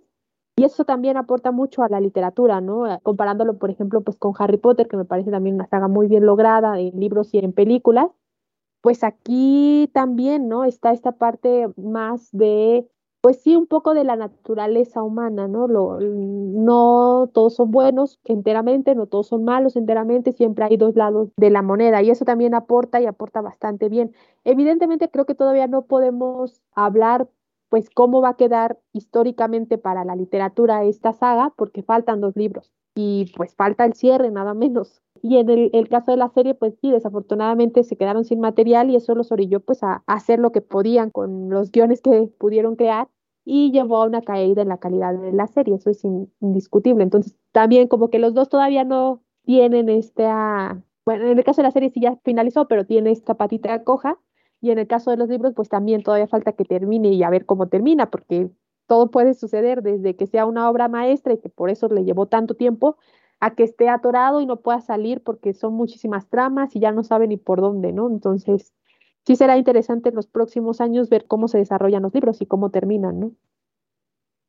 [0.59, 2.85] Y eso también aporta mucho a la literatura, ¿no?
[3.03, 6.25] Comparándolo, por ejemplo, pues con Harry Potter, que me parece también una saga muy bien
[6.25, 8.09] lograda en libros y en películas,
[8.81, 10.65] pues aquí también, ¿no?
[10.65, 12.89] Está esta parte más de
[13.27, 15.67] pues sí, un poco de la naturaleza humana, ¿no?
[15.67, 21.31] Lo, no todos son buenos enteramente, no todos son malos enteramente, siempre hay dos lados
[21.37, 24.15] de la moneda y eso también aporta y aporta bastante bien.
[24.45, 27.29] Evidentemente creo que todavía no podemos hablar
[27.69, 32.73] pues cómo va a quedar históricamente para la literatura esta saga porque faltan dos libros
[32.95, 35.03] y pues falta el cierre nada menos.
[35.23, 38.97] Y en el, caso de la serie, pues sí, desafortunadamente se quedaron sin material y
[38.97, 43.09] eso los orilló pues a hacer lo que podían con los guiones que pudieron crear
[43.45, 46.05] y llevó a una caída en la calidad de la serie, eso es
[46.41, 47.05] indiscutible.
[47.05, 51.69] Entonces, también como que los dos todavía no tienen esta, bueno, en el caso de
[51.69, 54.19] la serie sí ya finalizó, pero tiene esta patita coja,
[54.61, 57.31] y en el caso de los libros, pues también todavía falta que termine y a
[57.31, 58.51] ver cómo termina, porque
[58.87, 62.27] todo puede suceder desde que sea una obra maestra y que por eso le llevó
[62.27, 62.97] tanto tiempo,
[63.41, 67.05] a que esté atorado y no pueda salir porque son muchísimas tramas y ya no
[67.05, 68.09] sabe ni por dónde, ¿no?
[68.09, 68.73] Entonces,
[69.27, 72.71] sí será interesante en los próximos años ver cómo se desarrollan los libros y cómo
[72.71, 73.33] terminan, ¿no?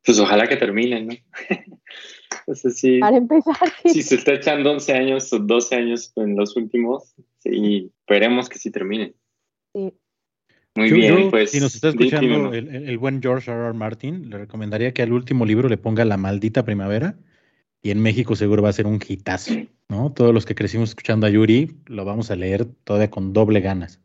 [0.04, 1.14] Pues ojalá que terminen, ¿no?
[2.54, 3.90] sí, Para empezar, sí.
[3.90, 8.58] Si se está echando 11 años o 12 años en los últimos, sí, esperemos que
[8.58, 9.14] sí terminen.
[9.74, 9.94] Sí.
[10.74, 11.50] Muy bien, pues.
[11.50, 13.60] Si nos está escuchando el, buen George R.
[13.66, 13.72] R.
[13.74, 17.16] Martin, le recomendaría que al último libro le ponga La maldita primavera
[17.82, 19.54] y en México seguro va a ser un hitazo,
[19.88, 20.12] ¿no?
[20.12, 24.00] Todos los que crecimos escuchando a Yuri lo vamos a leer todavía con doble ganas.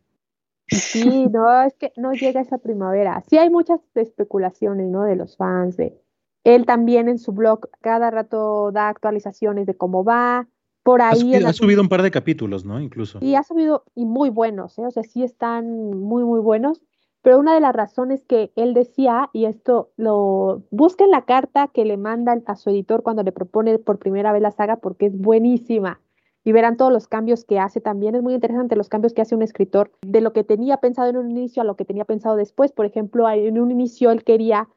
[0.67, 3.23] Sí, no, es que no llega esa primavera.
[3.29, 5.03] Sí hay muchas especulaciones, ¿no?
[5.03, 5.99] De los fans, de
[6.43, 10.47] él también en su blog cada rato da actualizaciones de cómo va.
[10.83, 11.33] Por ahí.
[11.33, 12.79] Ha subido, un par de capítulos, ¿no?
[12.79, 13.19] Incluso.
[13.21, 14.85] Y ha subido, y muy buenos, ¿eh?
[14.85, 16.81] O sea, sí están muy, muy buenos.
[17.21, 21.85] Pero una de las razones que él decía, y esto lo busquen la carta que
[21.85, 25.17] le manda a su editor cuando le propone por primera vez la saga, porque es
[25.17, 26.01] buenísima
[26.43, 28.15] y verán todos los cambios que hace también.
[28.15, 31.17] Es muy interesante los cambios que hace un escritor de lo que tenía pensado en
[31.17, 32.71] un inicio a lo que tenía pensado después.
[32.71, 34.67] Por ejemplo, en un inicio él quería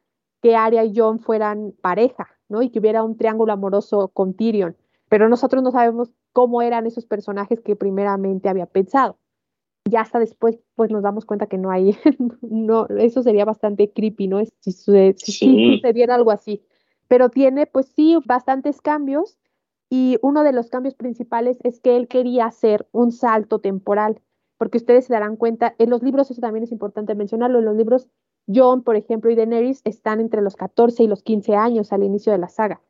[0.41, 2.61] que Arya y John fueran pareja, ¿no?
[2.61, 4.77] Y que hubiera un triángulo amoroso con Tyrion.
[5.09, 9.17] Pero nosotros no sabemos cómo eran esos personajes que primeramente había pensado.
[9.85, 11.97] Ya hasta después, pues nos damos cuenta que no hay,
[12.41, 14.43] no, eso sería bastante creepy, ¿no?
[14.59, 16.61] Si, si, si sucediera algo así.
[17.07, 19.37] Pero tiene, pues sí, bastantes cambios
[19.89, 24.21] y uno de los cambios principales es que él quería hacer un salto temporal,
[24.57, 27.75] porque ustedes se darán cuenta, en los libros, eso también es importante mencionarlo, en los
[27.77, 28.09] libros,
[28.53, 32.31] John, por ejemplo, y Daenerys están entre los 14 y los 15 años al inicio
[32.31, 32.81] de la saga.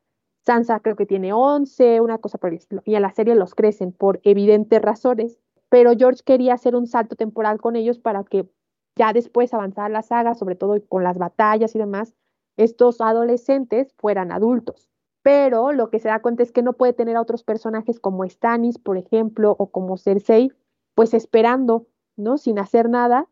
[0.46, 3.92] Sansa creo que tiene 11, una cosa por el y en la serie los crecen
[3.92, 8.48] por evidentes razones, pero George quería hacer un salto temporal con ellos para que
[8.96, 12.14] ya después avanzara la saga, sobre todo con las batallas y demás,
[12.56, 14.88] estos adolescentes fueran adultos
[15.28, 18.24] pero lo que se da cuenta es que no puede tener a otros personajes como
[18.26, 20.50] Stannis, por ejemplo, o como Cersei,
[20.94, 22.38] pues esperando, ¿no?
[22.38, 23.28] Sin hacer nada,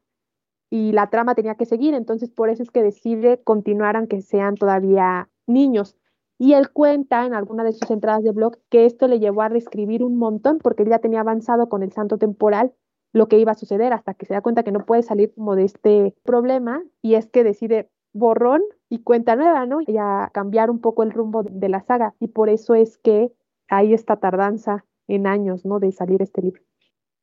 [0.68, 4.56] y la trama tenía que seguir, entonces por eso es que decide continuar aunque sean
[4.56, 5.96] todavía niños.
[6.38, 9.48] Y él cuenta en alguna de sus entradas de blog que esto le llevó a
[9.48, 12.72] reescribir un montón porque él ya tenía avanzado con el santo temporal
[13.12, 15.56] lo que iba a suceder hasta que se da cuenta que no puede salir como
[15.56, 19.78] de este problema y es que decide borrón y cuenta nueva, ¿no?
[19.86, 22.14] Y a cambiar un poco el rumbo de, la saga.
[22.20, 23.30] Y por eso es que
[23.68, 25.80] hay esta tardanza en años, ¿no?
[25.80, 26.62] De salir este libro.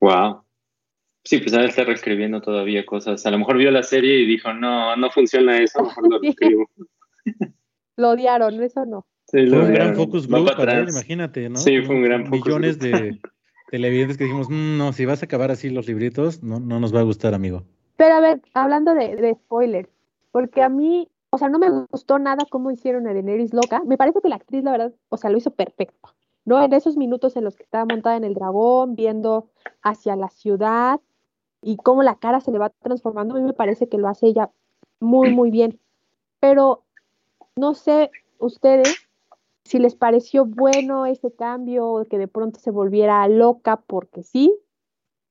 [0.02, 0.44] Wow.
[1.24, 3.26] Sí, pues ahora está reescribiendo todavía cosas.
[3.26, 6.70] A lo mejor vio la serie y dijo, no, no funciona eso, mejor lo reescribo.
[7.96, 9.06] Lo odiaron, eso no.
[9.26, 11.58] Sí, fue un gran focus group para él, imagínate, ¿no?
[11.58, 13.20] Sí, fue un gran focus Millones de
[13.72, 16.94] televidentes que dijimos, mm, no, si vas a acabar así los libritos, no, no nos
[16.94, 17.64] va a gustar, amigo.
[17.98, 19.90] Pero a ver, hablando de, de spoilers,
[20.32, 23.82] porque a mí o sea, no me gustó nada cómo hicieron a Daenerys loca.
[23.88, 26.10] Me parece que la actriz, la verdad, o sea, lo hizo perfecto.
[26.46, 26.62] ¿No?
[26.62, 29.50] En esos minutos en los que estaba montada en el dragón, viendo
[29.82, 31.00] hacia la ciudad
[31.60, 34.28] y cómo la cara se le va transformando, a mí me parece que lo hace
[34.28, 34.52] ella
[35.00, 35.80] muy, muy bien.
[36.40, 36.83] Pero
[37.56, 39.08] no sé ustedes
[39.66, 44.54] si les pareció bueno ese cambio, que de pronto se volviera loca porque sí,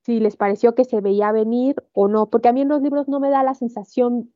[0.04, 3.08] si les pareció que se veía venir o no, porque a mí en los libros
[3.08, 4.32] no me da la sensación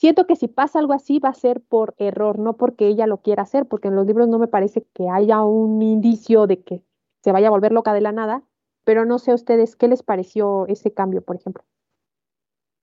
[0.00, 3.18] Siento que si pasa algo así va a ser por error, no porque ella lo
[3.20, 6.82] quiera hacer, porque en los libros no me parece que haya un indicio de que
[7.22, 8.42] se vaya a volver loca de la nada,
[8.84, 11.64] pero no sé a ustedes qué les pareció ese cambio, por ejemplo.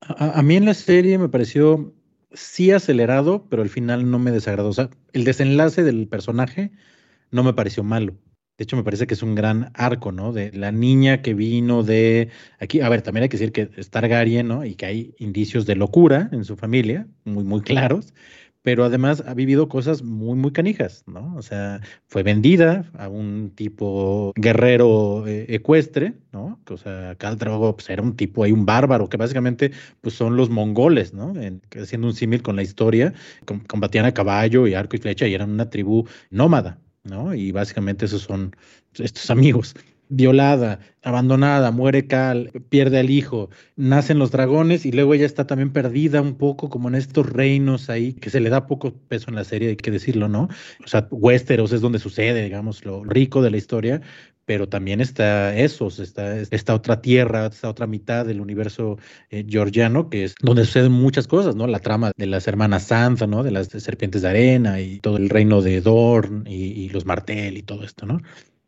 [0.02, 1.92] A, mí en la serie me pareció
[2.34, 4.70] sí acelerado, pero al final no me desagradó.
[4.70, 6.72] O sea, el desenlace del personaje
[7.32, 8.16] no me pareció malo.
[8.58, 10.34] De hecho, me parece que es un gran arco, ¿no?
[10.34, 12.82] De la niña que vino de aquí.
[12.82, 14.66] A ver, también hay que decir que es Targaryen, ¿no?
[14.66, 18.14] Y que hay indicios de locura en su familia, muy, muy claros.
[18.68, 21.34] Pero además ha vivido cosas muy, muy canijas, ¿no?
[21.38, 26.60] O sea, fue vendida a un tipo guerrero eh, ecuestre, ¿no?
[26.70, 30.50] O sea, Khal pues, era un tipo, hay un bárbaro, que básicamente pues son los
[30.50, 31.32] mongoles, ¿no?
[31.82, 33.14] haciendo un símil con la historia,
[33.68, 37.34] combatían a caballo y arco y flecha y eran una tribu nómada, ¿no?
[37.34, 38.54] Y básicamente esos son
[39.00, 39.76] estos amigos
[40.10, 45.72] violada, abandonada, muere Cal, pierde al hijo, nacen los dragones y luego ella está también
[45.72, 49.36] perdida un poco como en estos reinos ahí, que se le da poco peso en
[49.36, 50.50] la serie, hay que decirlo, ¿no?
[50.84, 54.02] O sea, Westeros es donde sucede, digamos, lo rico de la historia,
[54.48, 58.98] pero también está Esos, está esta otra tierra, esta otra mitad del universo
[59.30, 61.68] eh, georgiano, que es donde suceden muchas cosas, ¿no?
[61.68, 63.44] La trama de las hermanas Sansa, ¿no?
[63.44, 67.58] De las serpientes de arena y todo el reino de Dorn y, y los Martel
[67.58, 68.22] y todo esto, ¿no?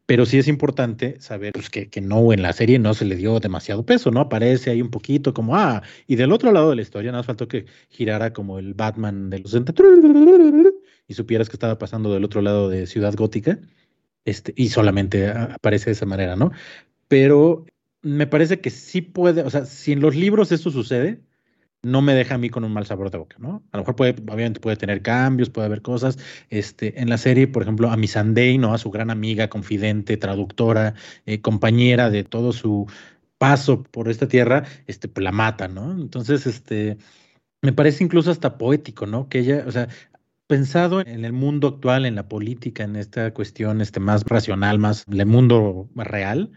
[0.10, 3.16] Pero sí es importante saber pues, que, que, no en la serie no se le
[3.16, 4.22] dio demasiado peso, ¿no?
[4.22, 7.28] Aparece ahí un poquito como, ah, y del otro lado de la historia nada más
[7.28, 9.72] faltó que girara como el Batman de los 60
[11.08, 13.60] y supieras que estaba pasando del otro lado de Ciudad Gótica,
[14.26, 16.54] este, y solamente aparece de esa manera, ¿no?
[17.08, 17.68] Pero
[18.02, 21.22] me parece que sí puede, o sea, si en los libros esto sucede,
[21.82, 23.64] no me deja a mí con un mal sabor de boca, ¿no?
[23.72, 26.18] A lo mejor puede, obviamente puede tener cambios, puede haber cosas.
[26.50, 28.74] Este, en la serie, por ejemplo, a Missandei, ¿no?
[28.74, 30.94] A su gran amiga, confidente, traductora,
[31.26, 32.88] eh, compañera de todo su
[33.38, 35.92] paso por esta tierra, este, pues la mata, ¿no?
[35.94, 36.98] Entonces, este,
[37.62, 39.30] me parece incluso hasta poético, ¿no?
[39.30, 39.88] Que ella, o sea,
[40.48, 45.06] pensado en el mundo actual, en la política, en esta cuestión, este, más racional, más
[45.10, 46.52] el mundo real,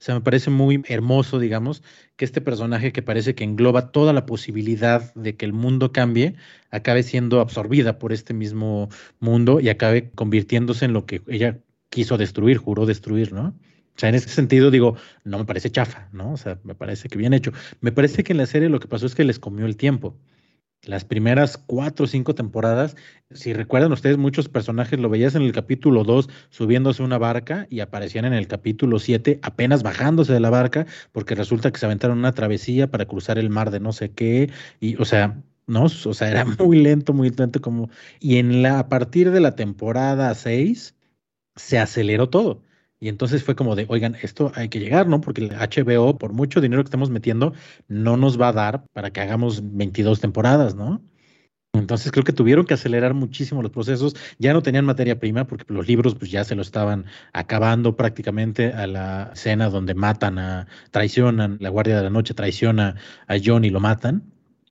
[0.00, 1.82] o sea, me parece muy hermoso, digamos,
[2.16, 6.36] que este personaje que parece que engloba toda la posibilidad de que el mundo cambie,
[6.70, 8.88] acabe siendo absorbida por este mismo
[9.18, 13.48] mundo y acabe convirtiéndose en lo que ella quiso destruir, juró destruir, ¿no?
[13.48, 16.32] O sea, en ese sentido digo, no me parece chafa, ¿no?
[16.32, 17.52] O sea, me parece que bien hecho.
[17.80, 20.16] Me parece que en la serie lo que pasó es que les comió el tiempo
[20.84, 22.96] las primeras cuatro o cinco temporadas,
[23.30, 27.80] si recuerdan ustedes, muchos personajes lo veías en el capítulo 2 subiéndose una barca y
[27.80, 32.18] aparecían en el capítulo 7 apenas bajándose de la barca porque resulta que se aventaron
[32.18, 34.50] una travesía para cruzar el mar de no sé qué
[34.80, 38.78] y o sea, no, o sea, era muy lento, muy lento como y en la
[38.78, 40.94] a partir de la temporada 6
[41.56, 42.62] se aceleró todo.
[43.00, 45.20] Y entonces fue como de, oigan, esto hay que llegar, ¿no?
[45.20, 47.52] Porque el HBO, por mucho dinero que estamos metiendo,
[47.86, 51.00] no nos va a dar para que hagamos 22 temporadas, ¿no?
[51.74, 54.16] Entonces creo que tuvieron que acelerar muchísimo los procesos.
[54.38, 58.72] Ya no tenían materia prima porque los libros pues ya se lo estaban acabando prácticamente
[58.72, 62.96] a la escena donde matan a, traicionan, la Guardia de la Noche traiciona
[63.26, 64.24] a John y lo matan.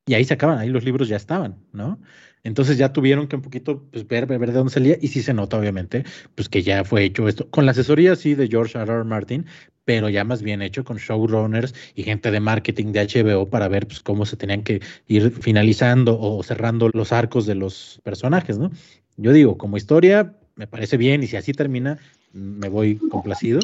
[0.05, 1.99] Y ahí se acaban, ahí los libros ya estaban, ¿no?
[2.43, 5.33] Entonces ya tuvieron que un poquito pues, ver, ver de dónde salía y sí se
[5.33, 8.91] nota obviamente pues que ya fue hecho esto con la asesoría sí de George R.
[8.91, 9.03] R.
[9.03, 9.45] Martin,
[9.85, 13.87] pero ya más bien hecho con showrunners y gente de marketing de HBO para ver
[13.87, 18.71] pues, cómo se tenían que ir finalizando o cerrando los arcos de los personajes, ¿no?
[19.17, 21.97] Yo digo, como historia me parece bien y si así termina
[22.33, 23.59] me voy complacido,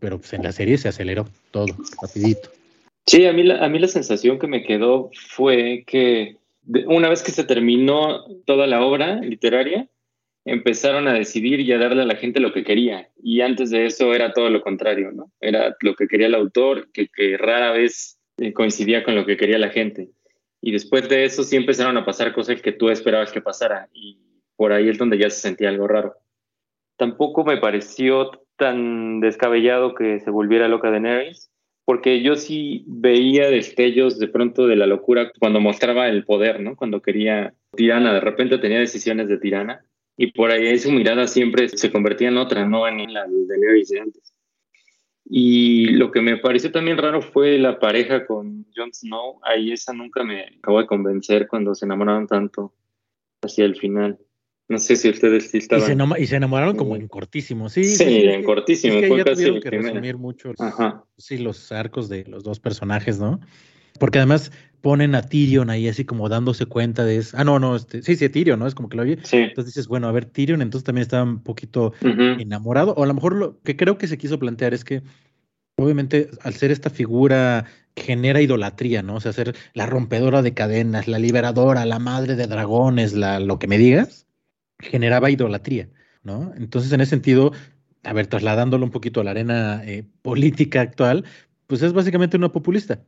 [0.00, 1.66] pero pues en la serie se aceleró todo
[2.02, 2.50] rapidito.
[3.06, 6.36] Sí, a mí a mí la sensación que me quedó fue que
[6.86, 9.88] una vez que se terminó toda la obra literaria,
[10.44, 13.08] empezaron a decidir y a darle a la gente lo que quería.
[13.22, 15.30] Y antes de eso era todo lo contrario, ¿no?
[15.40, 19.36] Era lo que quería el autor, que, que rara vez eh, coincidía con lo que
[19.36, 20.10] quería la gente.
[20.60, 23.88] Y después de eso sí empezaron a pasar cosas que tú esperabas que pasara.
[23.92, 24.18] Y
[24.56, 26.14] por ahí es donde ya se sentía algo raro.
[26.96, 31.50] Tampoco me pareció tan descabellado que se volviera loca de Nerys
[31.88, 36.76] porque yo sí veía destellos de pronto de la locura cuando mostraba el poder, ¿no?
[36.76, 39.82] Cuando quería tirana, de repente tenía decisiones de tirana
[40.14, 43.88] y por ahí su mirada siempre se convertía en otra, no en la de Nerys
[43.88, 44.34] de antes.
[45.24, 49.40] Y lo que me pareció también raro fue la pareja con Jon Snow.
[49.42, 52.74] Ahí esa nunca me acabó de convencer cuando se enamoraron tanto
[53.40, 54.18] hacia el final.
[54.68, 56.12] No sé si ustedes sí estaban.
[56.18, 57.84] Y se, enamoraron como en cortísimo, sí.
[57.84, 58.94] Sí, en cortísimo.
[58.94, 60.52] Es que fue casi que resumir mucho
[61.16, 63.40] sí, los arcos de los dos personajes, ¿no?
[63.98, 64.52] Porque además
[64.82, 67.36] ponen a Tyrion ahí así como dándose cuenta de eso.
[67.38, 68.66] Ah, no, no, este, sí, sí, Tyrion, ¿no?
[68.66, 69.18] Es como que lo oye.
[69.22, 69.38] Sí.
[69.38, 72.92] Entonces dices, bueno, a ver, Tyrion entonces también estaba un poquito enamorado.
[72.92, 75.02] O a lo mejor lo que creo que se quiso plantear es que,
[75.76, 77.64] obviamente, al ser esta figura
[77.96, 79.16] genera idolatría, ¿no?
[79.16, 83.58] O sea, ser la rompedora de cadenas, la liberadora, la madre de dragones, la, lo
[83.58, 84.27] que me digas
[84.78, 85.88] generaba idolatría,
[86.22, 86.52] ¿no?
[86.56, 87.52] Entonces, en ese sentido,
[88.04, 91.24] a ver, trasladándolo un poquito a la arena eh, política actual,
[91.66, 93.02] pues es básicamente una populista,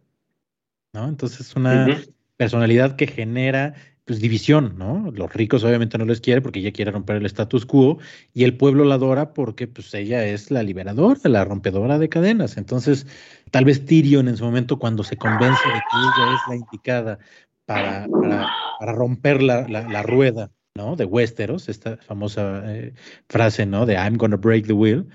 [0.93, 1.09] ¿no?
[1.09, 2.01] Entonces, es una
[2.37, 5.13] personalidad que genera pues división, ¿no?
[5.13, 7.99] Los ricos obviamente no les quiere porque ella quiere romper el status quo
[8.35, 12.57] y el pueblo la adora porque pues ella es la liberadora, la rompedora de cadenas.
[12.57, 13.07] Entonces,
[13.53, 17.19] tal vez Tyrion en su momento cuando se convence de que ella es la indicada
[17.67, 20.97] para, para, romper la, la rueda ¿no?
[20.97, 22.95] De Westeros, esta famosa eh,
[23.29, 23.87] frase, ¿no?
[23.87, 25.07] De I'm gonna break the wheel.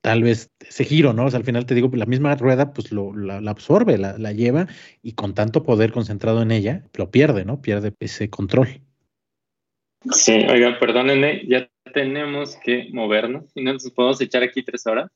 [0.00, 1.26] Tal vez ese giro, ¿no?
[1.26, 4.68] Al final te digo, la misma rueda, pues lo, la, absorbe, la, la, lleva
[5.02, 7.62] y con tanto poder concentrado en ella, lo pierde, ¿no?
[7.62, 8.82] Pierde ese control.
[10.10, 15.10] Sí, oiga, perdónenme, ya tenemos que movernos y no nos podemos echar aquí tres horas.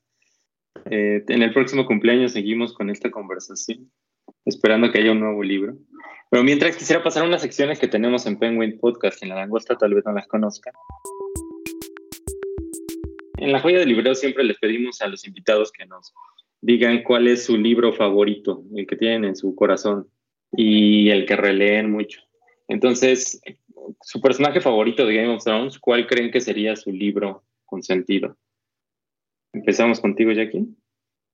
[0.89, 3.91] Eh, en el próximo cumpleaños seguimos con esta conversación,
[4.49, 5.75] esperando que haya un nuevo libro.
[6.29, 9.93] Pero mientras quisiera pasar unas secciones que tenemos en Penguin Podcast, en la langosta tal
[9.93, 10.73] vez no las conozcan.
[13.37, 16.13] En la joya del libro siempre les pedimos a los invitados que nos
[16.61, 20.07] digan cuál es su libro favorito, el que tienen en su corazón
[20.51, 22.21] y el que releen mucho.
[22.67, 23.41] Entonces,
[24.01, 28.37] su personaje favorito de Game of Thrones, ¿cuál creen que sería su libro con sentido?
[29.53, 30.67] Empezamos contigo, Jackie.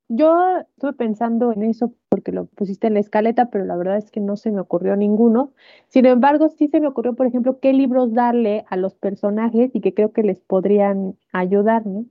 [0.07, 4.11] Yo estuve pensando en eso porque lo pusiste en la escaleta, pero la verdad es
[4.11, 5.53] que no se me ocurrió ninguno.
[5.87, 9.81] Sin embargo, sí se me ocurrió, por ejemplo, qué libros darle a los personajes y
[9.81, 12.05] que creo que les podrían ayudar, ¿no?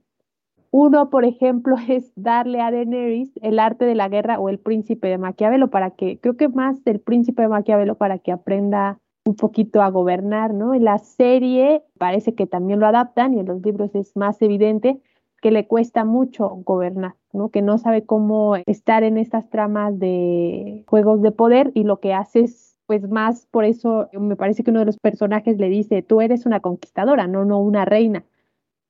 [0.71, 5.07] Uno, por ejemplo, es darle a Daenerys el arte de la guerra o el príncipe
[5.07, 9.37] de Maquiavelo para que, creo que más del príncipe de Maquiavelo para que aprenda un
[9.37, 10.73] poquito a gobernar, ¿no?
[10.73, 14.99] En la serie parece que también lo adaptan y en los libros es más evidente
[15.41, 17.15] que le cuesta mucho gobernar,
[17.51, 22.13] Que no sabe cómo estar en estas tramas de juegos de poder y lo que
[22.13, 26.03] hace es pues más por eso me parece que uno de los personajes le dice,
[26.03, 28.23] tú eres una conquistadora, no, no una reina.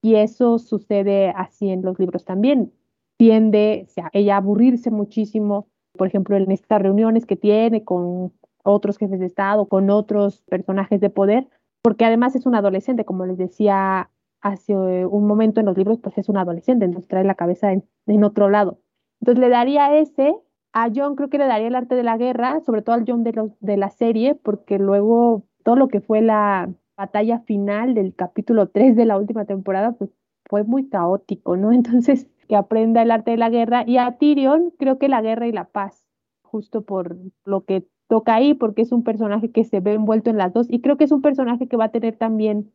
[0.02, 2.72] Y eso sucede así en los libros también.
[3.18, 8.34] Tiende sea, ella a aburrirse muchísimo, por ejemplo, en estas reuniones que tiene con
[8.64, 11.48] otros jefes de Estado, con otros personajes de poder,
[11.82, 14.10] porque además es un adolescente, como les decía
[14.46, 18.24] hace un momento en los libros, pues es un adolescente, nos trae la cabeza en,
[18.24, 18.80] otro lado.
[19.20, 20.36] Entonces le daría ese,
[20.72, 23.24] a John creo que le daría el arte de la guerra, sobre todo al John
[23.24, 28.70] de, de la serie, porque luego todo lo que fue la batalla final del capítulo
[28.70, 30.12] 3 de la última temporada, pues
[30.48, 31.72] fue muy caótico, ¿no?
[31.74, 33.84] Entonces, que aprenda el arte de la guerra.
[33.88, 36.08] Y a Tyrion, creo que la guerra y la paz,
[36.44, 40.38] justo por lo que toca ahí porque es un personaje que se ve envuelto en
[40.38, 42.72] las dos y creo que es un personaje que va a tener también,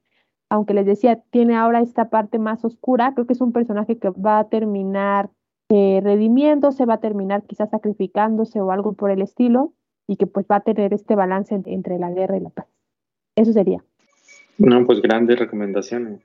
[0.51, 4.11] aunque les decía, tiene ahora esta parte más oscura, creo que es un personaje que
[4.11, 5.31] va a terminar
[5.71, 9.73] eh, redimiéndose, va a terminar quizás sacrificándose o algo por el estilo
[10.09, 12.67] y que pues va a tener este balance entre la guerra y la paz.
[13.37, 13.83] Eso sería.
[14.59, 16.21] No, pues grandes recomendaciones.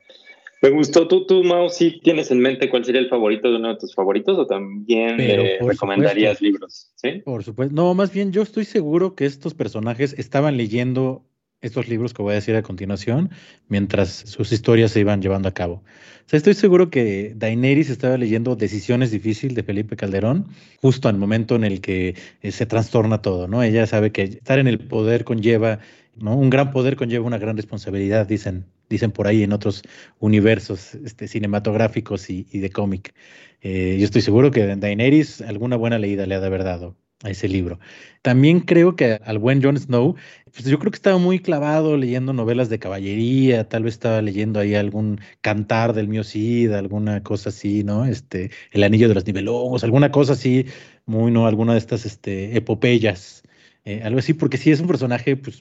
[0.63, 1.07] Me gustó.
[1.07, 3.93] ¿Tú, tú, Mao, sí tienes en mente cuál sería el favorito de uno de tus
[3.93, 5.17] favoritos o también
[5.59, 6.91] recomendarías libros?
[6.95, 7.21] ¿sí?
[7.23, 7.75] Por supuesto.
[7.75, 11.23] No, más bien yo estoy seguro que estos personajes estaban leyendo
[11.61, 13.31] estos libros que voy a decir a continuación
[13.67, 15.83] mientras sus historias se iban llevando a cabo.
[16.31, 20.47] Estoy seguro que Daenerys estaba leyendo Decisiones difíciles de Felipe Calderón
[20.81, 23.61] justo al momento en el que eh, se trastorna todo, ¿no?
[23.63, 25.79] Ella sabe que estar en el poder conlleva,
[26.15, 26.35] ¿no?
[26.35, 29.81] Un gran poder conlleva una gran responsabilidad, dicen dicen por ahí en otros
[30.19, 33.13] universos este, cinematográficos y, de cómic.
[33.61, 37.29] Eh, yo estoy seguro que Daenerys alguna buena leída le ha de haber dado a
[37.29, 37.79] ese libro.
[38.21, 40.15] También creo que al buen Jon Snow,
[40.51, 44.59] pues yo creo que estaba muy clavado leyendo novelas de caballería, tal vez estaba leyendo
[44.59, 48.05] ahí algún cantar del mío Cid, alguna cosa así, ¿no?
[48.05, 50.65] Este, El anillo de los nivelongos, alguna cosa así,
[51.05, 51.47] muy, ¿no?
[51.47, 53.43] Alguna de estas este, epopeyas,
[53.85, 55.59] eh, algo así, porque sí es un personaje, pues,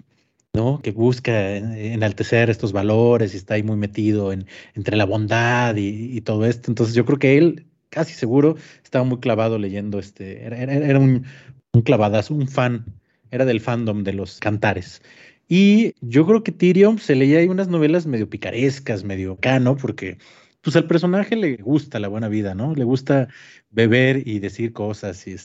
[0.55, 0.81] ¿no?
[0.81, 6.21] Que busca enaltecer estos valores y está ahí muy metido en, entre la bondad y,
[6.23, 6.71] todo esto.
[6.71, 11.25] Entonces yo creo que él, casi seguro, estaba muy clavado leyendo este, era, un,
[11.73, 12.85] un clavadazo, un fan,
[13.31, 15.01] era del fandom de los cantares.
[15.49, 20.19] Y yo creo que Tyrion se leía ahí unas novelas medio picarescas, medio cano, porque
[20.61, 22.75] pues al personaje le gusta la buena vida, ¿no?
[22.75, 23.29] Le gusta
[23.71, 25.27] beber y decir cosas.
[25.29, 25.37] Y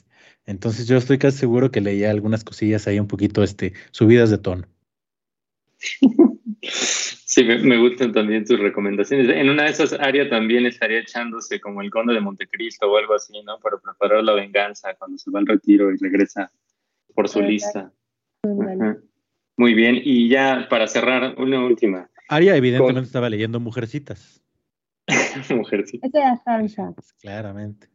[0.45, 4.38] entonces yo estoy casi seguro que leía algunas cosillas ahí un poquito este, subidas de
[4.39, 4.68] tono.
[6.62, 9.30] Sí, me, gustan también tus recomendaciones.
[9.30, 13.14] En una de esas áreas también estaría echándose como el conde de Montecristo o algo
[13.14, 13.60] así, ¿no?
[13.60, 16.51] Para preparar la venganza cuando se va al retiro y regresa
[17.14, 17.91] por su lista.
[19.57, 22.10] Muy bien, y ya para cerrar, una última.
[22.30, 24.41] Aria evidentemente estaba leyendo Mujercitas.
[25.49, 26.12] Mujercitas.
[27.22, 27.89] Claramente.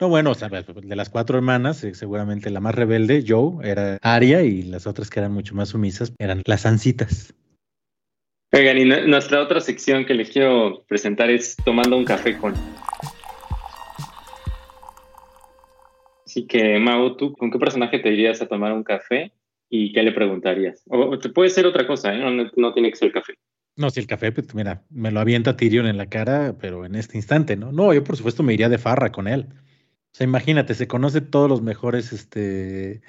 [0.00, 3.68] No, bueno, o sea, pues, de las cuatro hermanas, eh, seguramente la más rebelde, Joe,
[3.68, 7.34] era Aria y las otras que eran mucho más sumisas eran las ancitas.
[8.54, 12.52] Oigan, y nuestra otra sección que les quiero presentar es Tomando un café con.
[16.26, 19.32] Así que, Mau, ¿tú con qué personaje te irías a tomar un café
[19.70, 20.82] y qué le preguntarías?
[20.88, 22.18] O, te puede ser otra cosa, ¿eh?
[22.18, 23.32] no, no, tiene que ser el café.
[23.74, 26.94] No, si el café, pues mira, me lo avienta Tyrion en la cara, pero en
[26.94, 27.72] este instante, ¿no?
[27.72, 29.46] No, yo por supuesto me iría de farra con él.
[30.12, 33.00] O sea, imagínate, se conoce todos los mejores, este,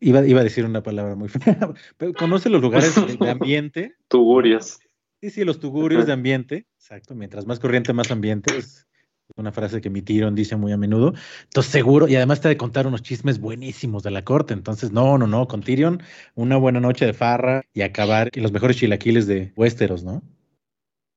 [0.00, 3.94] iba, iba a decir una palabra muy fea, pero conoce los lugares de, ambiente.
[4.08, 4.80] Tugurios.
[5.20, 8.88] Sí, sí, los tugurios de ambiente, exacto, mientras más corriente, más ambiente, es
[9.36, 11.14] una frase que mi Tyrion dice muy a menudo.
[11.44, 14.54] Entonces, seguro, y además te de contar unos chismes buenísimos de la corte.
[14.54, 16.02] Entonces, no, no, no, con Tyrion,
[16.34, 20.22] una buena noche de farra y acabar y los mejores chilaquiles de Westeros, ¿no?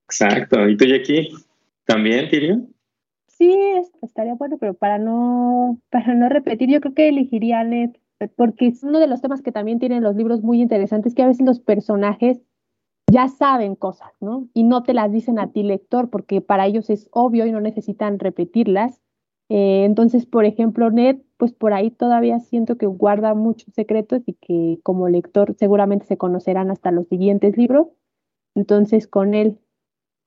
[0.05, 0.69] Exacto.
[0.69, 1.29] ¿Y tú, Jackie?
[1.85, 2.76] ¿También, Tyrion?
[3.37, 3.55] Sí,
[4.01, 7.91] estaría bueno, pero para no, para no repetir, yo creo que elegiría a Ned,
[8.35, 11.27] porque es uno de los temas que también tienen los libros muy interesantes, que a
[11.27, 12.41] veces los personajes
[13.11, 14.49] ya saben cosas, ¿no?
[14.53, 17.61] Y no te las dicen a ti, lector, porque para ellos es obvio y no
[17.61, 19.01] necesitan repetirlas.
[19.49, 24.33] Eh, entonces, por ejemplo, Ned, pues por ahí todavía siento que guarda muchos secretos y
[24.33, 27.87] que como lector seguramente se conocerán hasta los siguientes libros.
[28.55, 29.59] Entonces, con él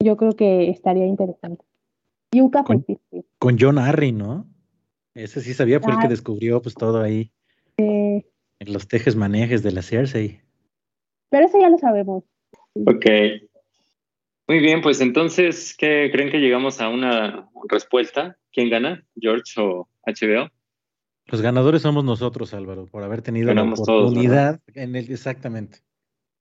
[0.03, 1.65] yo creo que estaría interesante.
[2.33, 2.65] Y un café.
[2.67, 2.87] Con,
[3.39, 4.47] con John Harry, ¿no?
[5.15, 7.33] Ese sí sabía, fue el que descubrió pues todo ahí.
[7.77, 8.25] Eh,
[8.61, 10.41] en los tejes manejes de la Cersei.
[11.31, 12.25] Pero eso ya lo sabemos.
[12.87, 13.07] Ok.
[14.47, 18.37] Muy bien, pues entonces, ¿qué creen que llegamos a una respuesta?
[18.53, 19.05] ¿Quién gana?
[19.17, 20.51] ¿George o HBO?
[21.27, 25.79] Los ganadores somos nosotros, Álvaro, por haber tenido Ganamos la todos, oportunidad en el exactamente.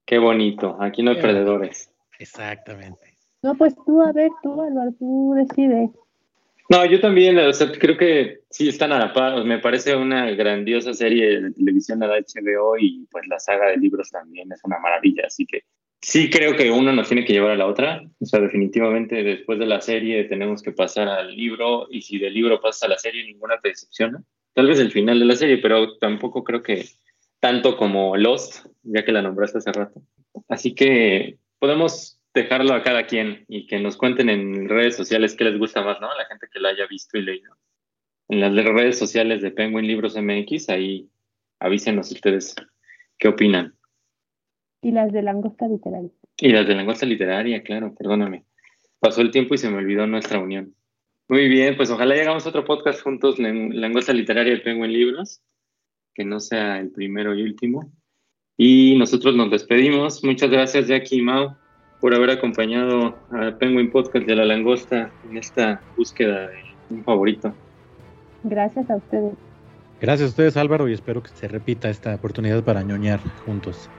[0.06, 0.78] Qué bonito.
[0.82, 1.94] Aquí no hay Qué perdedores.
[2.18, 3.09] Exactamente.
[3.42, 5.92] No, pues tú, a ver, tú, Álvaro, tú decides.
[6.70, 9.44] No, yo también, o sea, creo que sí están a la par.
[9.44, 13.78] Me parece una grandiosa serie de televisión de la HBO y pues la saga de
[13.78, 15.24] libros también es una maravilla.
[15.26, 15.64] Así que
[16.00, 18.04] sí creo que uno nos tiene que llevar a la otra.
[18.20, 22.36] O sea, definitivamente después de la serie tenemos que pasar al libro y si del
[22.36, 24.24] libro pasa a la serie ninguna te decepciona.
[24.54, 26.86] Tal vez el final de la serie, pero tampoco creo que
[27.40, 30.04] tanto como Lost, ya que la nombraste hace rato.
[30.48, 35.46] Así que podemos dejarlo a cada quien y que nos cuenten en redes sociales qué
[35.46, 36.12] les gusta más, ¿no?
[36.12, 37.56] A la gente que la haya visto y leído.
[38.28, 41.10] En las redes sociales de Penguin Libros MX, ahí
[41.60, 42.56] avísenos ustedes
[43.18, 43.76] qué opinan.
[44.82, 46.12] Y las de Langosta Literaria.
[46.38, 48.46] Y las de Langosta Literaria, claro, perdóname.
[49.00, 50.76] Pasó el tiempo y se me olvidó nuestra unión.
[51.28, 55.42] Muy bien, pues ojalá llegamos a otro podcast juntos, Langosta Literaria de Penguin Libros,
[56.14, 57.92] que no sea el primero y último.
[58.58, 60.24] Y nosotros nos despedimos.
[60.24, 61.56] Muchas gracias, Jackie y Mau
[62.00, 67.54] por haber acompañado a Penguin Podcast de la Langosta en esta búsqueda de un favorito.
[68.44, 69.34] Gracias a ustedes.
[70.00, 73.90] Gracias a ustedes, Álvaro, y espero que se repita esta oportunidad para ñoñar juntos.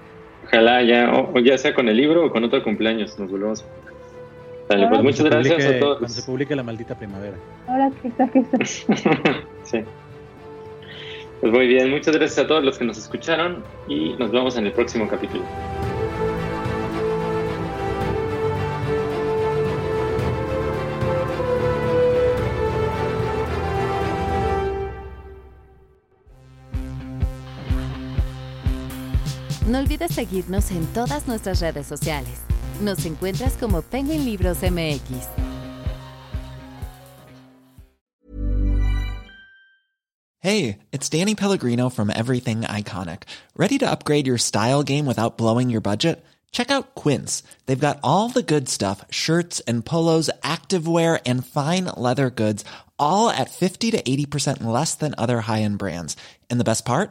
[0.47, 3.65] Ojalá ya, o, ya sea con el libro o con otro cumpleaños, nos volvemos.
[4.69, 5.99] Dale, pues muchas gracias publique- a todos.
[5.99, 7.37] Cuando se publique la maldita primavera.
[7.69, 8.59] Ahora que está, que está.
[9.65, 9.81] sí.
[11.41, 14.67] Pues muy bien, muchas gracias a todos los que nos escucharon y nos vemos en
[14.67, 15.43] el próximo capítulo.
[29.91, 32.41] Olvides seguirnos en todas nuestras redes sociales.
[32.81, 35.27] Nos encuentras como Penguin Libros MX.
[40.43, 43.25] Hey, it's Danny Pellegrino from Everything Iconic.
[43.57, 46.25] Ready to upgrade your style game without blowing your budget?
[46.51, 47.43] Check out Quince.
[47.67, 52.65] They've got all the good stuff shirts and polos, activewear, and fine leather goods,
[52.99, 56.17] all at 50 to 80% less than other high end brands.
[56.49, 57.11] And the best part?